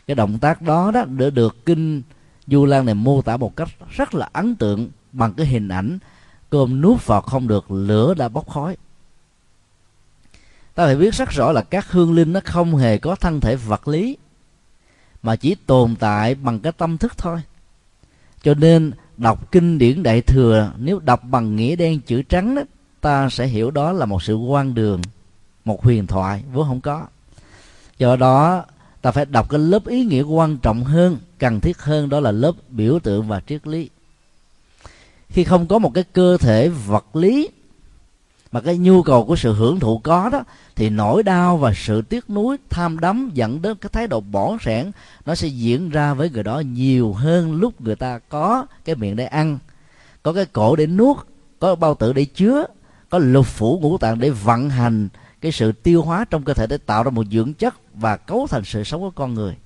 [0.07, 2.03] Cái động tác đó đó đã được kinh
[2.47, 5.99] du lan này mô tả một cách rất là ấn tượng bằng cái hình ảnh
[6.51, 8.77] cơm nuốt vào không được, lửa đã bốc khói.
[10.75, 13.57] Ta phải biết rất rõ là các hương linh nó không hề có thân thể
[13.57, 14.17] vật lý,
[15.23, 17.41] mà chỉ tồn tại bằng cái tâm thức thôi.
[18.43, 22.63] Cho nên đọc kinh điển đại thừa, nếu đọc bằng nghĩa đen chữ trắng đó,
[23.01, 25.03] ta sẽ hiểu đó là một sự quan đường,
[25.65, 27.07] một huyền thoại vốn không có.
[27.99, 28.65] Do đó,
[29.03, 32.31] ta phải đọc cái lớp ý nghĩa quan trọng hơn, cần thiết hơn đó là
[32.31, 33.89] lớp biểu tượng và triết lý.
[35.29, 37.49] Khi không có một cái cơ thể vật lý
[38.53, 40.45] mà cái nhu cầu của sự hưởng thụ có đó,
[40.77, 44.57] thì nỗi đau và sự tiếc nuối, tham đắm dẫn đến cái thái độ bỏ
[44.61, 44.91] sẻn,
[45.27, 49.17] nó sẽ diễn ra với người đó nhiều hơn lúc người ta có cái miệng
[49.17, 49.59] để ăn.
[50.23, 51.17] Có cái cổ để nuốt,
[51.59, 52.65] có bao tử để chứa,
[53.11, 55.09] có lục phủ ngũ tạng để vận hành
[55.41, 58.47] cái sự tiêu hóa trong cơ thể để tạo ra một dưỡng chất và cấu
[58.47, 59.57] thành sự sống của con người.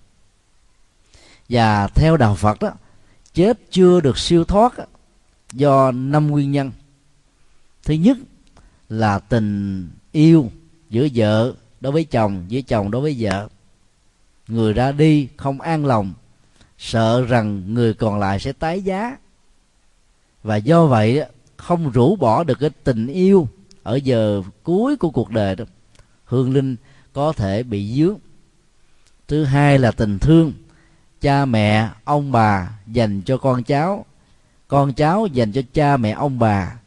[1.49, 2.70] Và theo đạo Phật đó,
[3.35, 4.73] chết chưa được siêu thoát
[5.53, 6.73] do năm nguyên nhân.
[7.85, 8.16] Thứ nhất
[8.88, 10.51] là tình yêu
[10.90, 13.49] giữa vợ đối với chồng, giữa chồng đối với vợ.
[14.49, 16.12] Người ra đi không an lòng,
[16.79, 19.16] sợ rằng người còn lại sẽ tái giá.
[20.42, 21.25] Và do vậy
[21.57, 23.49] không rũ bỏ được cái tình yêu
[23.83, 25.64] ở giờ cuối của cuộc đời đó,
[26.25, 26.77] hương linh
[27.12, 28.16] có thể bị dướng.
[29.29, 30.53] Thứ hai là tình thương.
[31.20, 34.05] Cha mẹ, ông bà dành cho con cháu
[34.68, 36.79] con cháu dành cho cha mẹ, ông bà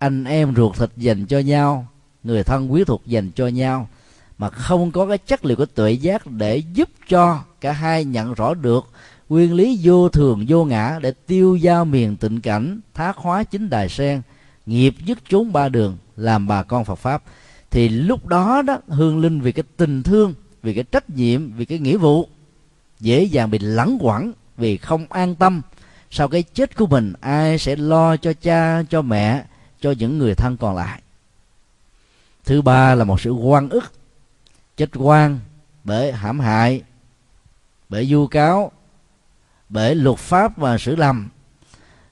[0.00, 1.86] anh em ruột thịt dành cho nhau,
[2.24, 3.88] người thân quý thuộc dành cho nhau,
[4.38, 8.34] mà không có cái chất liệu của tuệ giác để giúp cho cả hai nhận
[8.34, 8.84] rõ được
[9.28, 13.70] nguyên lý vô thường, vô ngã để tiêu giao miền tịnh cảnh thác hóa chính
[13.70, 14.22] đài sen,
[14.66, 17.22] nghiệp dứt chốn ba đường, làm bà con Phật pháp.
[17.70, 21.64] Thì lúc đó đó, hương linh vì cái tình thương, vì cái trách nhiệm, vì
[21.64, 22.28] cái nghĩa vụ,
[23.00, 25.62] dễ dàng bị lẳng quẩn, vì không an tâm.
[26.10, 29.44] Sau cái chết của mình, ai sẽ lo cho cha, cho mẹ
[29.80, 31.02] cho những người thân còn lại.
[32.44, 33.92] Thứ ba là một sự quan ức
[34.76, 35.38] chết quan
[35.84, 36.82] bởi hãm hại
[37.88, 38.72] bởi vu cáo
[39.68, 41.28] bởi luật pháp và sự lầm.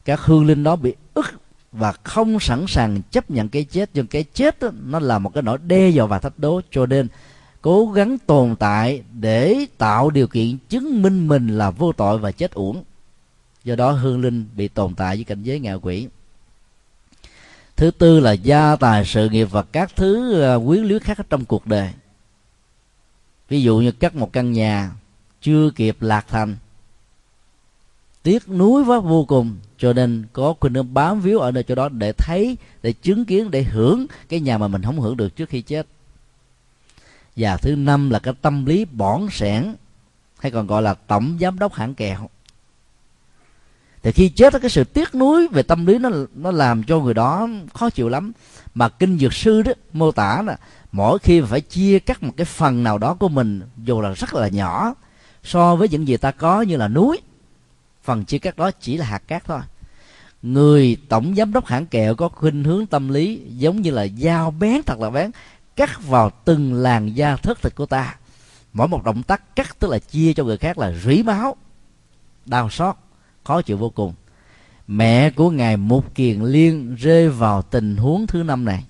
[0.04, 1.26] Các hương linh đó bị ức
[1.72, 5.34] và không sẵn sàng chấp nhận cái chết nhưng cái chết đó, nó là một
[5.34, 6.60] cái nỗi đe dọa và thách đố.
[6.70, 7.08] Cho nên
[7.60, 12.32] cố gắng tồn tại để tạo điều kiện chứng minh mình là vô tội và
[12.32, 12.84] chết uổng.
[13.64, 16.08] Do đó hương linh bị tồn tại với cảnh giới ngạ quỷ
[17.78, 21.44] thứ tư là gia tài sự nghiệp và các thứ ờ, quyến luyến khác trong
[21.44, 21.90] cuộc đời.
[23.48, 24.90] Ví dụ như cắt một căn nhà,
[25.40, 26.56] chưa kịp lạc thành,
[28.22, 31.74] tiếc nuối quá vô cùng, cho nên có khuynh hướng bám víu ở nơi chỗ
[31.74, 35.36] đó để thấy, để chứng kiến, để hưởng cái nhà mà mình không hưởng được
[35.36, 35.86] trước khi chết.
[37.36, 39.74] Và thứ năm là cái tâm lý bỏn sẻn,
[40.38, 42.28] hay còn gọi là tổng giám đốc hãng kẹo
[44.08, 47.14] thì khi chết cái sự tiếc nuối về tâm lý nó nó làm cho người
[47.14, 48.32] đó khó chịu lắm.
[48.74, 50.56] Mà kinh dược sư đó, mô tả là
[50.92, 54.34] mỗi khi phải chia cắt một cái phần nào đó của mình, dù là rất
[54.34, 54.94] là nhỏ,
[55.42, 57.18] so với những gì ta có như là núi,
[58.02, 59.60] phần chia cắt đó chỉ là hạt cát thôi.
[60.42, 64.50] Người tổng giám đốc hãng kẹo có khuynh hướng tâm lý giống như là dao
[64.50, 65.30] bén thật là bén,
[65.76, 68.16] cắt vào từng làn da thất thịt của ta.
[68.72, 71.56] Mỗi một động tác cắt tức là chia cho người khác là rỉ máu,
[72.46, 72.94] đau xót
[73.48, 74.14] khó chịu vô cùng.
[74.86, 78.84] Mẹ của ngài mục kiền liên rơi vào tình huống thứ năm này.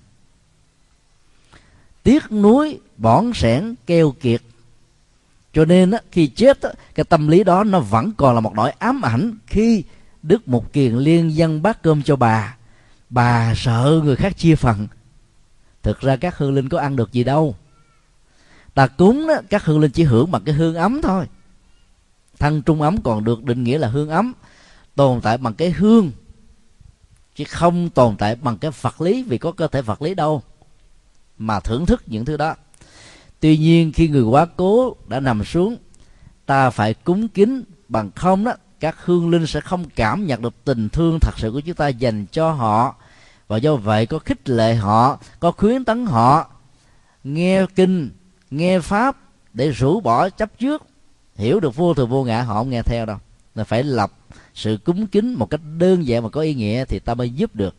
[2.03, 4.41] Tiếc nuối bỏn sẻn, keo kiệt.
[5.53, 6.59] Cho nên khi chết
[6.95, 9.83] cái tâm lý đó nó vẫn còn là một nỗi ám ảnh khi
[10.23, 12.57] đức mục kiền liên dân bát cơm cho bà.
[13.09, 14.87] Bà sợ người khác chia phần.
[15.83, 17.55] Thực ra các hương linh có ăn được gì đâu.
[18.73, 21.25] Ta cúng đó, các hương linh chỉ hưởng bằng cái hương ấm thôi.
[22.39, 24.33] Thân trung ấm còn được định nghĩa là hương ấm
[24.99, 26.11] tồn tại bằng cái hương,
[27.35, 30.41] chứ không tồn tại bằng cái vật lý, vì có cơ thể vật lý đâu
[31.37, 32.55] mà thưởng thức những thứ đó.
[33.39, 35.77] Tuy nhiên, khi người quá cố đã nằm xuống,
[36.45, 40.53] ta phải cúng kính bằng không đó, các hương linh sẽ không cảm nhận được
[40.63, 42.95] tình thương thật sự của chúng ta dành cho họ.
[43.47, 46.49] Và do vậy, có khích lệ họ, có khuyến tấn họ,
[47.23, 48.09] nghe kinh,
[48.51, 49.17] nghe pháp
[49.53, 50.83] để rũ bỏ chấp trước,
[51.35, 53.17] hiểu được vô thường vô ngã, họ không nghe theo đâu.
[53.55, 54.11] Là phải lập
[54.59, 57.55] sự cúng kính một cách đơn giản và có ý nghĩa thì ta mới giúp
[57.55, 57.75] được.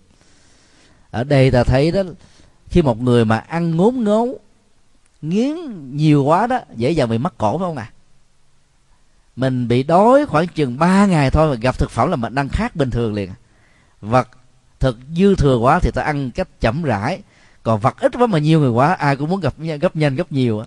[1.10, 2.02] Ở đây ta thấy đó
[2.68, 4.38] khi một người mà ăn ngốn ngấu
[5.22, 5.56] nghiến
[5.96, 7.94] nhiều quá đó dễ dàng bị mắc cổ phải không ạ à?
[9.36, 12.48] mình bị đói khoảng chừng 3 ngày thôi mà gặp thực phẩm là mình đang
[12.48, 13.30] khác bình thường liền.
[14.00, 14.28] Vật
[14.80, 17.22] thực dư thừa quá thì ta ăn cách chậm rãi
[17.62, 20.32] còn vật ít quá mà nhiều người quá ai cũng muốn gặp gấp nhanh gấp
[20.32, 20.64] nhiều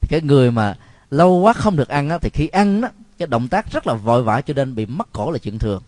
[0.00, 0.76] thì cái người mà
[1.10, 3.94] lâu quá không được ăn á, thì khi ăn đó cái động tác rất là
[3.94, 5.82] vội vã cho nên bị mất cổ là chuyện thường.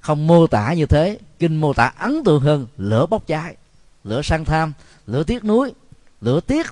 [0.00, 3.56] Không mô tả như thế, kinh mô tả ấn tượng hơn, lửa bốc cháy,
[4.04, 4.72] lửa sang tham,
[5.06, 5.72] lửa tiếc núi
[6.20, 6.66] lửa tiếc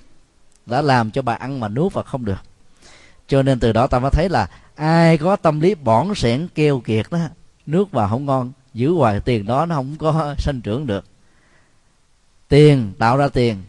[0.67, 2.39] đã làm cho bà ăn mà nuốt và không được.
[3.29, 6.81] Cho nên từ đó ta mới thấy là ai có tâm lý bỏng sẻn, keo
[6.81, 7.19] kiệt đó,
[7.67, 11.05] nước vào không ngon, giữ hoài tiền đó nó không có sinh trưởng được.
[12.49, 13.63] Tiền tạo ra tiền,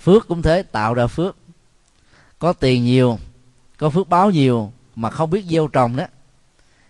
[0.00, 1.36] phước cũng thế, tạo ra phước.
[2.38, 3.18] Có tiền nhiều,
[3.78, 6.04] có phước báo nhiều mà không biết gieo trồng đó,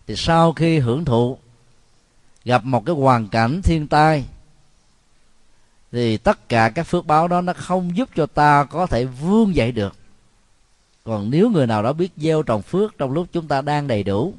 [0.06, 1.38] thì sau khi hưởng thụ,
[2.44, 4.24] gặp một cái hoàn cảnh thiên tai,
[5.92, 9.54] thì tất cả các phước báo đó nó không giúp cho ta có thể vươn
[9.54, 9.96] dậy được.
[11.04, 14.02] Còn nếu người nào đó biết gieo trồng phước trong lúc chúng ta đang đầy
[14.02, 14.34] đủ,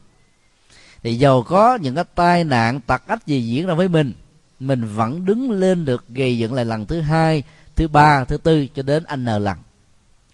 [1.03, 4.13] thì giàu có những cái tai nạn tật ách gì diễn ra với mình
[4.59, 7.43] mình vẫn đứng lên được gây dựng lại lần thứ hai,
[7.75, 9.57] thứ ba, thứ tư cho đến n lần.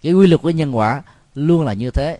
[0.02, 1.02] Cái quy luật của nhân quả
[1.36, 2.20] luôn là như thế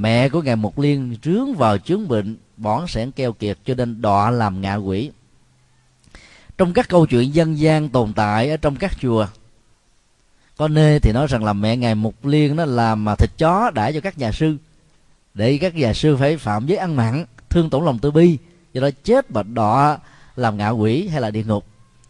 [0.00, 4.00] mẹ của ngài mục liên rướng vào chướng bệnh bỏn sẻn keo kiệt cho nên
[4.02, 5.10] đọa làm ngạ quỷ.
[6.58, 9.26] Trong các câu chuyện dân gian tồn tại ở trong các chùa,
[10.56, 13.70] có nơi thì nói rằng là mẹ ngài mục liên nó làm mà thịt chó
[13.70, 14.56] đã cho các nhà sư,
[15.34, 18.38] để các nhà sư phải phạm giới ăn mặn, thương tổn lòng từ bi,
[18.72, 19.98] do đó chết và đọa
[20.36, 21.66] làm ngạ quỷ hay là địa ngục.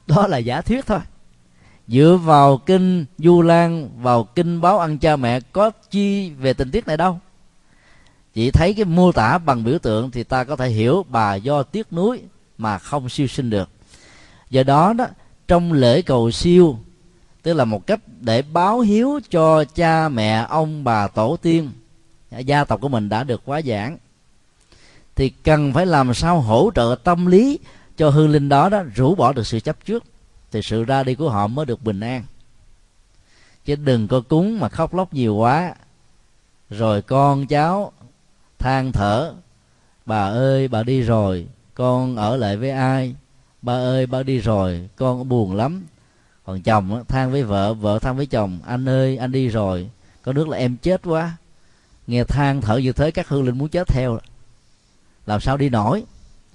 [0.07, 1.01] Đó là giả thuyết thôi.
[1.88, 6.70] Dựa vào kinh du lan, vào kinh báo ăn cha mẹ, có chi về tình
[6.70, 7.20] tiết này đâu?
[8.38, 11.62] Chỉ thấy cái mô tả bằng biểu tượng thì ta có thể hiểu bà do
[11.62, 12.22] tiếc núi
[12.59, 13.68] mà không siêu sinh được.
[14.51, 15.07] Do đó đó,
[15.48, 16.79] trong lễ cầu siêu,
[17.42, 21.70] tức là một cách để báo hiếu cho cha mẹ, ông, bà, tổ tiên,
[22.31, 23.98] gia tộc của mình đã được quá giảng,
[25.16, 27.59] thì cần phải làm sao hỗ trợ tâm lý
[27.96, 30.05] cho hương linh đó đó rũ bỏ được sự chấp trước,
[30.51, 32.24] thì sự ra đi của họ mới được bình an.
[33.64, 35.74] Chứ đừng có cúng mà khóc lóc nhiều quá,
[36.70, 37.92] rồi con cháu
[38.58, 39.34] than thở.
[40.06, 43.14] Bà ơi, bà đi rồi, con ở lại với ai?
[43.62, 45.86] Ba ơi ba đi rồi, con buồn lắm.
[46.44, 49.90] Còn chồng than với vợ vợ than với chồng, anh ơi, anh đi rồi
[50.28, 51.36] có nước là em chết quá.
[52.06, 54.18] Nghe than thở như thế, các hương linh muốn chết theo.
[55.26, 56.04] Làm sao đi nổi?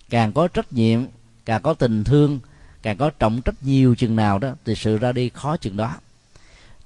[0.09, 1.05] Càng có trách nhiệm,
[1.45, 2.39] càng có tình thương,
[2.81, 5.95] càng có trọng trách nhiều chừng nào đó, thì sự ra đi khó chừng đó.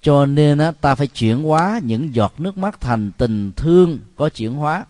[0.02, 4.54] Cho nên ta phải chuyển hóa những giọt nước mắt thành tình thương có chuyển
[4.54, 4.86] hóa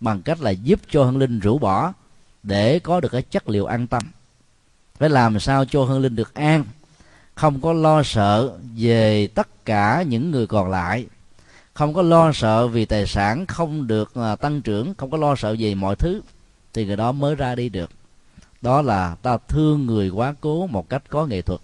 [0.00, 1.92] bằng cách là giúp cho hương linh rũ bỏ
[2.42, 4.02] để có được cái chất liệu an tâm.
[4.98, 6.64] Phải làm sao cho hương linh được an,
[7.34, 11.06] không có lo sợ về tất cả những người còn lại,
[11.74, 15.36] không có lo sợ vì tài sản không được à, tăng trưởng, không có lo
[15.36, 16.20] sợ về mọi thứ,
[16.72, 17.90] thì người đó mới ra đi được.
[18.62, 21.60] Đó là ta thương người quá cố một cách có nghệ thuật.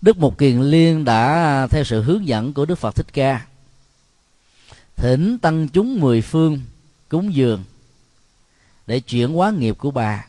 [0.00, 3.46] Đức mục kiền liên đã theo sự hướng dẫn của đức phật thích ca.
[4.96, 6.60] Thỉnh tăng chúng mười phương
[7.08, 7.64] cúng dường
[8.86, 10.26] để chuyển hóa nghiệp của bà.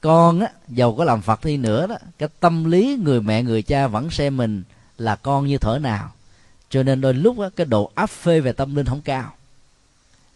[0.00, 3.62] Con á giàu có làm phật đi nữa đó cái tâm lý người mẹ người
[3.62, 4.62] cha vẫn xem mình
[4.98, 6.12] là con như thở nào.
[6.70, 9.34] Cho nên đôi lúc á, cái độ áp phê về tâm linh không cao.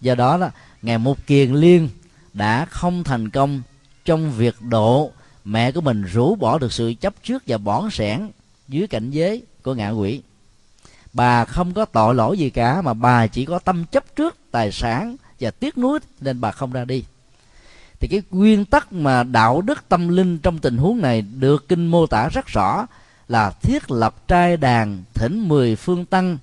[0.01, 0.51] Do đó đó
[0.83, 1.89] ngài mục kiền liên
[2.33, 3.63] đã không thành công
[4.05, 5.13] trong việc độ
[5.45, 8.31] mẹ của mình rũ bỏ được sự chấp trước và bỏn sẻn
[8.69, 10.23] dưới cảnh giới của ngạ quỷ
[11.17, 14.73] bà không có tội lỗi gì cả, mà bà chỉ có tâm chấp trước tài
[14.73, 17.05] sản và tiếc nuối nên bà không ra đi.
[18.01, 21.87] Thì cái nguyên tắc mà đạo đức tâm linh trong tình huống này được kinh
[21.87, 22.87] mô tả rất rõ
[23.29, 26.39] là thiết lập trai đàn thỉnh mười phương tăng,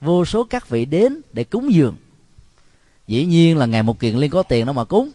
[0.00, 1.96] vô số các vị đến để cúng dường.
[3.06, 5.10] Dĩ nhiên là ngày một kiền liên có tiền đâu mà cúng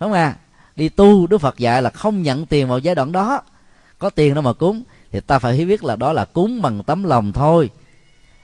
[0.00, 0.36] đúng không à?
[0.76, 3.42] Đi tu đức phật dạy là không nhận tiền vào giai đoạn đó.
[3.98, 4.82] Có tiền đâu mà cúng,
[5.12, 7.70] thì ta phải biết là đó là cúng bằng tấm lòng thôi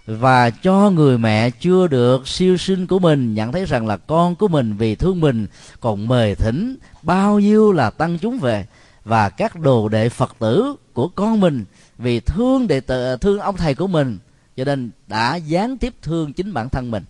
[0.09, 4.35] và cho người mẹ chưa được siêu sinh của mình, nhận thấy rằng là con
[4.35, 5.47] của mình vì thương mình
[5.81, 8.67] còn mời thỉnh bao nhiêu là tăng chúng về.
[9.05, 11.65] Và các đồ đệ phật tử của con mình
[11.99, 14.19] vì thương đệ tử, thương ông thầy của mình,
[14.57, 17.05] cho nên đã gián tiếp thương chính bản thân mình.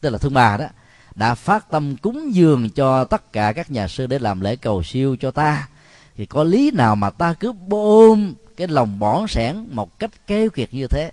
[0.00, 0.66] Tức là thương bà đó,
[1.14, 4.82] đã phát tâm cúng dường cho tất cả các nhà sư để làm lễ cầu
[4.82, 5.68] siêu cho ta.
[6.16, 10.50] Thì có lý nào mà ta cứ bôm cái lòng bỏn sẻn một cách keo
[10.50, 11.10] kiệt như thế?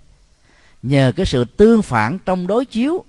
[0.82, 3.04] Nhờ cái sự tương phản trong đối chiếu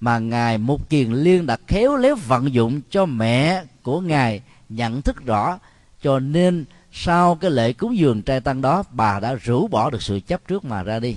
[0.00, 5.02] mà ngài mục kiền liên đã khéo léo vận dụng cho mẹ của ngài nhận
[5.02, 5.58] thức rõ.
[6.02, 10.02] Cho nên sau cái lễ cúng dường trai tăng đó, bà đã rũ bỏ được
[10.02, 11.16] sự chấp trước mà ra đi.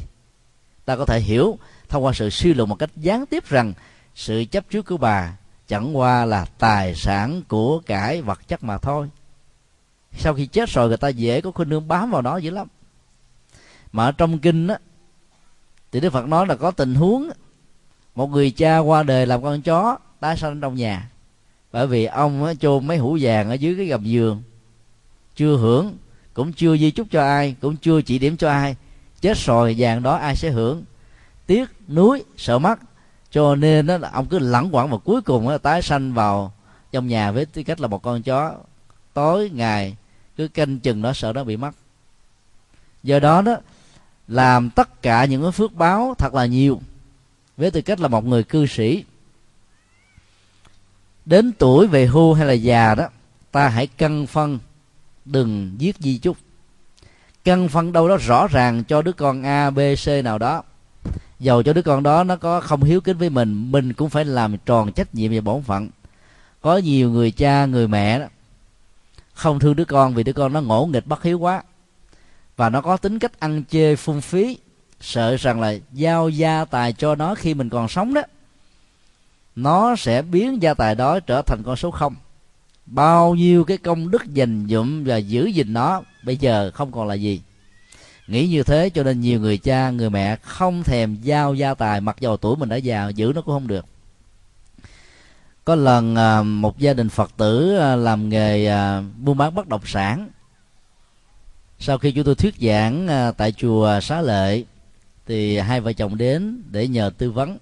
[0.86, 1.58] Ta có thể hiểu
[1.90, 3.74] thông qua sự suy luận một cách gián tiếp rằng
[4.16, 5.38] sự chấp trước của bà
[5.68, 9.10] chẳng qua là tài sản của cải vật chất mà thôi.
[10.18, 12.68] Sau khi chết rồi, người ta dễ có khuynh hướng bám vào nó dữ lắm.
[13.92, 14.78] Mà ở trong kinh á
[15.92, 17.30] thì đức phật nói là có tình huống
[18.16, 21.10] một người cha qua đời làm con chó tái sanh trong nhà.
[21.72, 24.44] Bởi vì ông chôn mấy hũ vàng ở dưới cái gầm giường.
[25.36, 25.98] Chưa hưởng
[26.34, 28.76] cũng chưa di chúc cho ai cũng chưa chỉ điểm cho ai.
[29.22, 30.84] Chết rồi vàng đó ai sẽ hưởng?
[31.46, 32.80] Tiếc núi sợ mắt,
[33.32, 36.54] cho nên đó là ông cứ lẳng quẩn và cuối cùng đó, tái sanh vào
[36.92, 38.54] trong nhà với tư cách là một con chó.
[39.14, 39.96] Tối ngày
[40.38, 41.72] cứ canh chừng nó sợ nó bị mất
[43.04, 43.58] do đó đó
[44.28, 46.82] làm tất cả những cái phước báo thật là nhiều,
[47.58, 49.04] với tư cách là một người cư sĩ.
[51.26, 53.08] Đến tuổi về hưu hay là già đó,
[53.52, 54.60] ta hãy cân phân,
[55.26, 56.38] đừng giết di chúc.
[57.44, 60.64] Cân phân đâu đó rõ ràng cho đứa con a, b, c nào đó.
[61.40, 64.26] Dầu cho đứa con đó nó có không hiếu kính với mình mình cũng phải
[64.26, 65.90] làm tròn trách nhiệm và bổn phận.
[66.62, 68.26] Có nhiều người cha, người mẹ đó,
[69.34, 71.64] không thương đứa con vì đứa con nó ngỗ nghịch, bất hiếu quá
[72.58, 74.58] và nó có tính cách ăn chê phung phí,
[75.02, 78.22] sợ rằng là giao gia tài cho nó khi mình còn sống đó.
[79.56, 82.16] Nó sẽ biến gia tài đó trở thành con số không.
[82.86, 87.08] Bao nhiêu cái công đức dành dụm và giữ gìn nó bây giờ không còn
[87.08, 87.42] là gì.
[88.28, 92.02] Nghĩ như thế cho nên nhiều người cha, người mẹ không thèm giao gia tài
[92.02, 93.86] mặc dầu tuổi mình đã già, giữ nó cũng không được.
[95.66, 99.68] Có lần à, một gia đình phật tử à, làm nghề à, buôn bán bất
[99.68, 100.30] động sản
[101.80, 104.66] sau khi chúng tôi thuyết giảng à, tại chùa xá lợi
[105.26, 107.58] thì hai vợ chồng đến để nhờ tư vấn.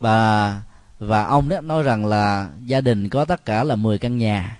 [0.00, 0.62] Và
[0.98, 4.58] và ông đó nói rằng là gia đình có tất cả là 10 căn nhà.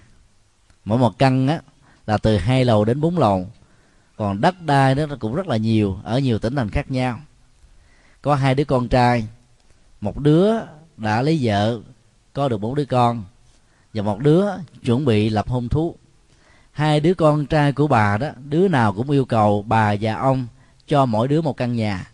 [0.85, 1.61] Mỗi một căn á,
[2.07, 3.47] là từ hai lầu đến bốn lầu.
[4.17, 7.21] Còn đất đai nó cũng rất là nhiều, ở nhiều tỉnh thành khác nhau.
[8.23, 9.27] Có hai đứa con trai,
[10.01, 10.53] một đứa
[10.97, 11.81] đã lấy vợ,
[12.33, 13.25] có được bốn đứa con,
[13.95, 14.45] và một đứa
[14.85, 15.97] chuẩn bị lập hôn thú
[16.79, 20.47] hai đứa con trai của bà đó đứa nào cũng yêu cầu bà và ông
[20.87, 22.11] cho mỗi đứa một căn nhà.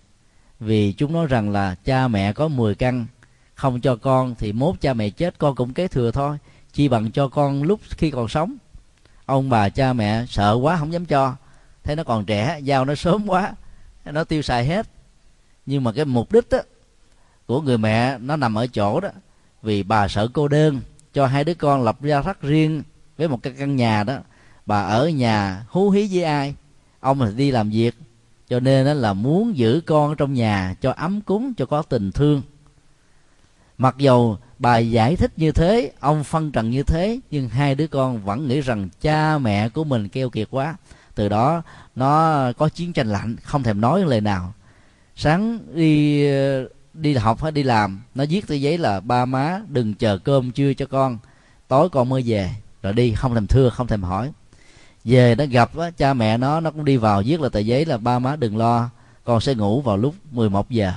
[0.60, 3.06] Vì chúng nói rằng là cha mẹ có 10 căn
[3.54, 6.38] không cho con thì mốt cha mẹ chết con cũng kế thừa thôi
[6.72, 8.56] chi bằng cho con lúc khi còn sống.
[9.26, 11.36] Ông bà cha mẹ sợ quá không dám cho.
[11.82, 13.54] Thấy nó còn trẻ giao nó sớm quá
[14.04, 14.88] nó tiêu xài hết.
[15.66, 16.58] Nhưng mà cái mục đích đó,
[17.46, 19.08] của người mẹ nó nằm ở chỗ đó
[19.62, 20.80] vì bà sợ cô đơn
[21.12, 22.82] cho hai đứa con lập ra thắt riêng
[23.16, 24.18] với một cái căn nhà đó
[24.66, 26.54] bà ở nhà hú hí với ai?
[27.00, 27.94] Ông thì đi làm việc,
[28.48, 32.42] cho nên là muốn giữ con trong nhà cho ấm cúng, cho có tình thương.
[33.78, 37.86] Mặc dầu bà giải thích như thế, ông phân trần như thế, nhưng hai đứa
[37.86, 40.76] con vẫn nghĩ rằng cha mẹ của mình keo kiệt quá.
[41.14, 41.62] Từ đó,
[41.96, 44.54] nó có chiến tranh lạnh, không thèm nói lời nào.
[45.16, 49.60] Sáng đi ờ, đi học hay đi làm, nó viết tờ giấy là, ba má,
[49.68, 51.18] đừng chờ cơm trưa cho con,
[51.68, 52.50] tối con mới về.
[52.82, 54.32] Rồi đi, không thèm thưa, không thèm hỏi
[55.04, 57.84] về nó gặp á, cha mẹ nó nó cũng đi vào viết là tờ giấy
[57.84, 58.90] là ba má đừng lo
[59.24, 60.92] con sẽ ngủ vào lúc 11 giờ.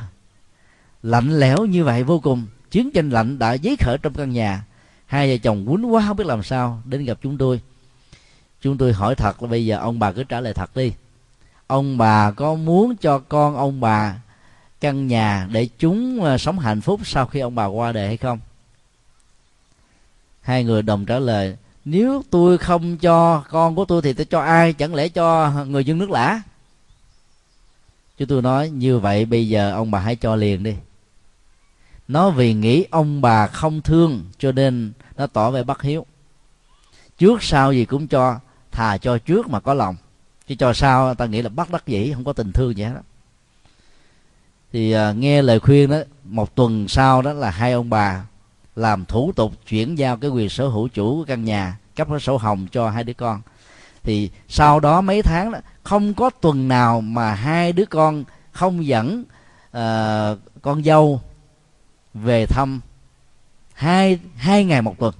[1.04, 4.64] Lạnh lẽo như vậy vô cùng chiến tranh lạnh đã giấy khởi trong căn nhà.
[5.06, 7.62] Hai vợ chồng quýnh quá không biết làm sao đến gặp chúng tôi.
[8.62, 10.94] Chúng tôi hỏi thật là bây giờ ông bà cứ trả lời thật đi.
[11.68, 14.16] Ông bà có muốn cho con ông bà
[14.82, 18.18] căn nhà để chúng ờ, sống hạnh phúc sau khi ông bà qua đời hay
[18.18, 18.40] không?
[20.42, 21.58] Hai người đồng trả lời
[21.90, 24.74] nếu tôi không cho con của tôi thì tôi cho ai?
[24.74, 26.42] Chẳng lẽ cho người dân nước lã?
[28.18, 30.76] Chúng tôi nói như vậy bây giờ ông bà hãy cho liền đi.
[32.08, 36.06] Nó vì nghĩ ông bà không thương cho nên nó tỏ vẻ bất hiếu.
[37.18, 38.40] Trước sau gì cũng cho
[38.72, 39.96] thà cho trước mà có lòng.
[40.48, 43.02] Chứ cho sau ta nghĩ là bắt đắc dĩ không có tình thương gì hết
[44.74, 48.26] thì à, nghe lời khuyên đó một tuần sau đó là hai ông bà
[48.78, 52.20] làm thủ tục chuyển giao cái quyền sở hữu chủ của căn nhà cấp cái
[52.20, 53.42] sổ hồng cho hai đứa con.
[54.04, 58.86] Thì sau đó mấy tháng đó không có tuần nào mà hai đứa con không
[58.86, 59.24] dẫn
[59.78, 61.22] uh, con dâu
[62.14, 62.80] về thăm.
[63.74, 65.14] Hai hai ngày một tuần.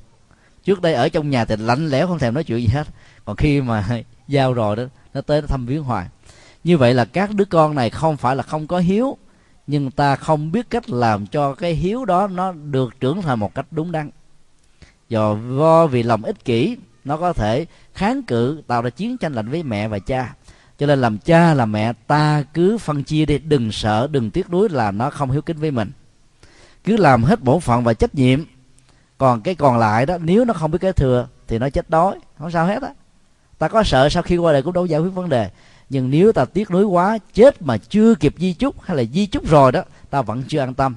[0.64, 2.88] Trước đây ở trong nhà thì lạnh lẽo không thèm nói chuyện gì hết.
[3.26, 3.88] Còn khi mà
[4.28, 4.84] giao rồi đó
[5.14, 6.08] nó tới nó thăm viếng hoài.
[6.64, 9.18] Như vậy là các đứa con này không phải là không có hiếu
[9.68, 13.56] nhưng ta không biết cách làm cho cái hiếu đó nó được trưởng thành một
[13.56, 14.10] cách đúng đắn.
[15.10, 19.50] Do vì lòng ích kỷ, nó có thể kháng cự, tạo ra chiến tranh lạnh
[19.50, 20.36] với mẹ và cha.
[20.78, 24.50] Cho nên làm cha làm mẹ, ta cứ phân chia đi, đừng sợ, đừng tiếc
[24.50, 25.92] nuối là nó không hiếu kính với mình.
[26.84, 28.44] Cứ làm hết bổn phận và trách nhiệm.
[29.18, 32.20] Còn cái còn lại đó, nếu nó không biết cái thừa, thì nó chết đói.
[32.40, 32.90] Không sao hết á.
[33.58, 35.50] Ta có sợ sau khi qua đời cũng đâu giải quyết vấn đề
[35.90, 39.26] nhưng nếu ta tiếc nuối quá, chết mà chưa kịp di chúc hay là di
[39.26, 40.96] chúc rồi đó, ta vẫn chưa an tâm.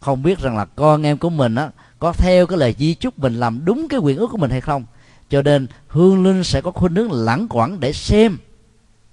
[0.00, 3.18] Không biết rằng là con em của mình á, có theo cái lời di chúc
[3.18, 4.84] mình làm đúng cái quyền ước của mình hay không.
[5.30, 8.38] Cho nên hương linh sẽ có khuynh hướng lãng quẩn để xem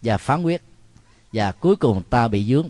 [0.02, 0.62] và phán quyết.
[1.34, 2.70] Và cuối cùng ta bị dướng.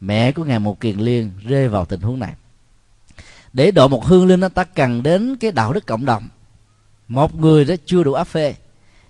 [0.00, 2.34] Mẹ của ngài một kiền liên rơi vào tình huống này.
[3.52, 6.28] Để độ một hương linh đó ta cần đến cái đạo đức cộng đồng.
[7.08, 8.54] Một người đó chưa đủ áp phê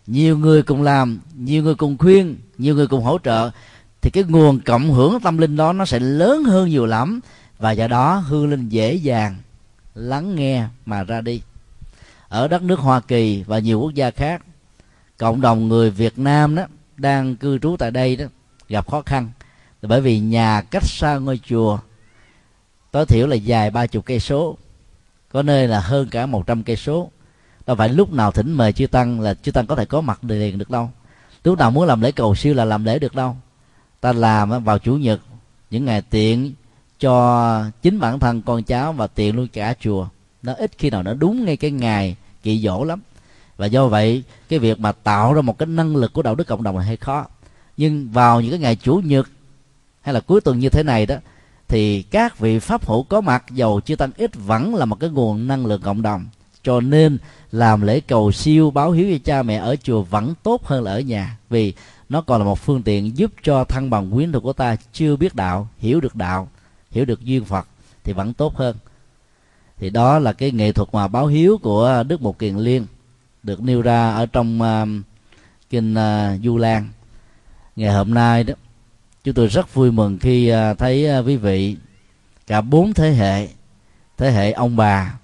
[0.07, 3.51] nhiều người cùng làm, nhiều người cùng khuyên, nhiều người cùng hỗ trợ.
[4.01, 7.21] Thì cái nguồn cộng hưởng tâm linh đó nó sẽ lớn hơn nhiều lắm.
[7.59, 9.37] Và do đó hương linh dễ dàng
[9.95, 11.43] lắng nghe mà ra đi.
[12.29, 14.43] Ở đất nước Hoa Kỳ và nhiều quốc gia khác,
[15.19, 18.25] cộng đồng người Việt Nam đó đang cư trú tại đây đó
[18.69, 19.31] gặp khó khăn.
[19.83, 21.79] Bởi vì nhà cách xa ngôi chùa
[22.91, 24.57] tối thiểu là dài ba chục cây số,
[25.33, 27.11] có nơi là hơn cả một trăm cây số
[27.67, 30.25] đâu phải lúc nào thỉnh mời chư tăng là chư tăng có thể có mặt
[30.25, 30.91] liền được đâu.
[31.45, 33.37] Lúc nào muốn làm lễ cầu siêu là làm lễ được đâu.
[34.01, 35.21] Ta làm vào chủ nhật,
[35.71, 36.53] những ngày tiện
[37.01, 40.09] cho chính bản thân con cháu và tiện luôn cả chùa.
[40.43, 43.01] Nó ít khi nào nó đúng ngay cái ngày kỳ dỗ lắm.
[43.57, 46.47] Và do vậy, cái việc mà tạo ra một cái năng lực của đạo đức
[46.47, 47.27] cộng đồng là hơi khó.
[47.77, 49.29] Nhưng vào những cái ngày chủ nhật,
[50.01, 51.17] hay là cuối tuần như thế này đó,
[51.69, 55.11] thì các vị pháp hữu có mặt, dầu chưa tăng ít vẫn là một cái
[55.11, 56.27] nguồn năng lượng cộng đồng
[56.65, 57.19] cho nên
[57.53, 60.93] làm lễ cầu siêu báo hiếu cho cha mẹ ở chùa vẫn tốt hơn là
[60.93, 61.73] ở nhà vì
[62.09, 65.17] nó còn là một phương tiện giúp cho thân bằng quyến thuộc của ta chưa
[65.17, 66.49] biết đạo hiểu được đạo
[66.91, 67.69] hiểu được duyên phật
[68.05, 68.77] thì vẫn tốt hơn.
[69.79, 72.87] Thì đó là cái nghệ thuật mà báo hiếu của đức một kiền liên
[73.43, 74.89] được nêu ra ở trong uh,
[75.71, 76.89] kinh uh, du lan.
[77.77, 78.55] Ngày hôm nay đó
[79.25, 81.77] chúng tôi rất vui mừng khi uh, thấy uh, quý vị
[82.47, 83.49] cả bốn thế hệ
[84.17, 85.19] thế hệ ông bà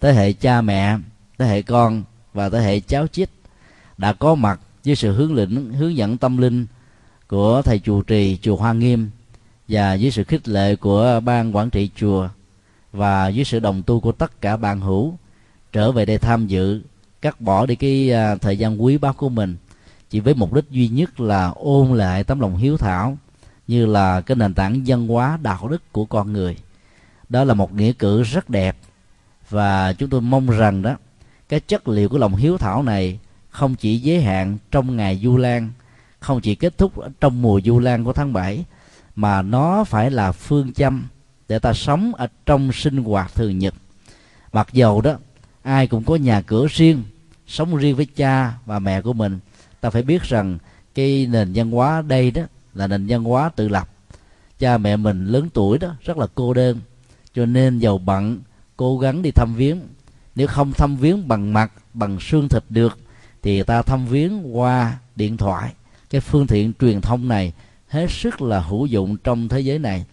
[0.00, 0.98] thế hệ cha mẹ,
[1.38, 2.02] thế hệ con
[2.34, 3.30] và thế hệ cháu chít
[3.98, 6.66] đã có mặt với sự hướng lĩnh, hướng dẫn tâm linh
[7.28, 9.10] của thầy chùa trì chùa hoa nghiêm
[9.68, 12.28] và dưới sự khích lệ của ban quản trị chùa
[12.92, 15.14] và dưới sự đồng tu của tất cả bạn hữu
[15.72, 16.82] trở về đây tham dự,
[17.22, 19.56] cắt bỏ đi cái à, thời gian quý báu của mình
[20.10, 23.18] chỉ với mục đích duy nhất là ôn lại tấm lòng hiếu thảo
[23.68, 26.56] như là cái nền tảng văn hóa đạo đức của con người.
[27.28, 28.76] Đó là một nghĩa cử rất đẹp
[29.50, 30.96] và chúng tôi mong rằng đó,
[31.48, 33.18] cái chất liệu của lòng hiếu thảo này
[33.50, 35.70] không chỉ giới hạn trong ngày du lan,
[36.20, 38.64] không chỉ kết thúc trong mùa du lan của tháng 7
[39.16, 41.06] mà nó phải là phương châm
[41.48, 43.74] để ta sống ở trong sinh hoạt thường nhật.
[44.52, 45.16] Mặc dầu đó,
[45.62, 47.02] ai cũng có nhà cửa riêng,
[47.46, 49.38] sống riêng với cha và mẹ của mình,
[49.80, 50.58] ta phải biết rằng
[50.94, 52.42] cái nền văn hóa đây đó
[52.74, 53.88] là nền văn hóa tự lập.
[54.58, 56.78] Cha mẹ mình lớn tuổi đó rất là cô đơn,
[57.34, 58.40] cho nên giàu bận
[58.78, 59.80] cố gắng đi thăm viếng.
[60.34, 62.98] Nếu không thăm viếng bằng mặt, bằng xương thịt được,
[63.42, 65.72] thì ta thăm viếng qua điện thoại.
[66.10, 67.52] Cái phương tiện truyền thông này
[67.88, 70.04] hết sức là hữu dụng trong thế giới này.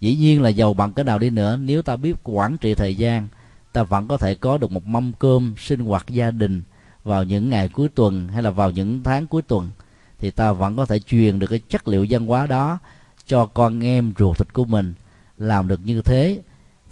[0.00, 2.94] Dĩ nhiên là giàu bằng cái nào đi nữa, nếu ta biết quản trị thời
[2.94, 3.28] gian,
[3.72, 6.62] ta vẫn có thể có được một mâm cơm sinh hoạt gia đình
[7.04, 9.70] vào những ngày cuối tuần hay là vào những tháng cuối tuần,
[10.18, 12.78] thì ta vẫn có thể truyền được cái chất liệu văn hóa đó
[13.26, 14.94] cho con em ruột thịt của mình.
[15.38, 16.40] Làm được như thế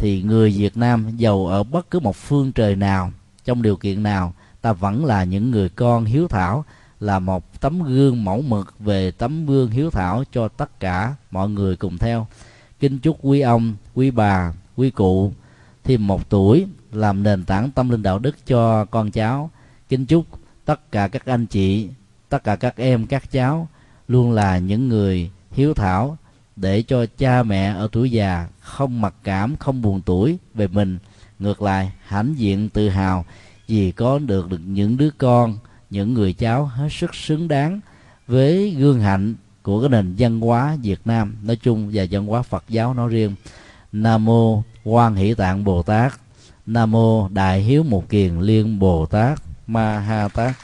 [0.01, 3.12] thì người Việt Nam giàu ở bất cứ một phương trời nào,
[3.44, 6.64] trong điều kiện nào, ta vẫn là những người con hiếu thảo,
[7.01, 11.48] là một tấm gương mẫu mực về tấm gương hiếu thảo cho tất cả mọi
[11.48, 12.26] người cùng theo.
[12.80, 15.32] Kính chúc quý ông, quý bà, quý cụ
[15.84, 19.51] thêm một tuổi làm nền tảng tâm linh đạo đức cho con cháu.
[19.88, 20.26] Kính chúc
[20.64, 21.88] tất cả các anh chị,
[22.28, 23.68] tất cả các em, các cháu
[24.09, 26.16] luôn là những người hiếu thảo
[26.61, 30.98] để cho cha mẹ ở tuổi già không mặc cảm, không buồn tuổi về mình.
[31.38, 33.24] Ngược lại, hãnh diện tự hào
[33.68, 35.58] vì có được được những đứa con,
[35.90, 37.80] những người cháu hết sức xứng đáng
[38.26, 41.36] với gương hạnh của cái nền văn hóa Việt Nam.
[41.42, 43.34] Nói chung và văn hóa Phật giáo nói riêng.
[43.92, 46.12] Nam mô Quan Hỷ Tạng Bồ Tát.
[46.66, 50.54] Nam mô Đại Hiếu Một Kiền Liên Bồ Tát Ma Ha Tát.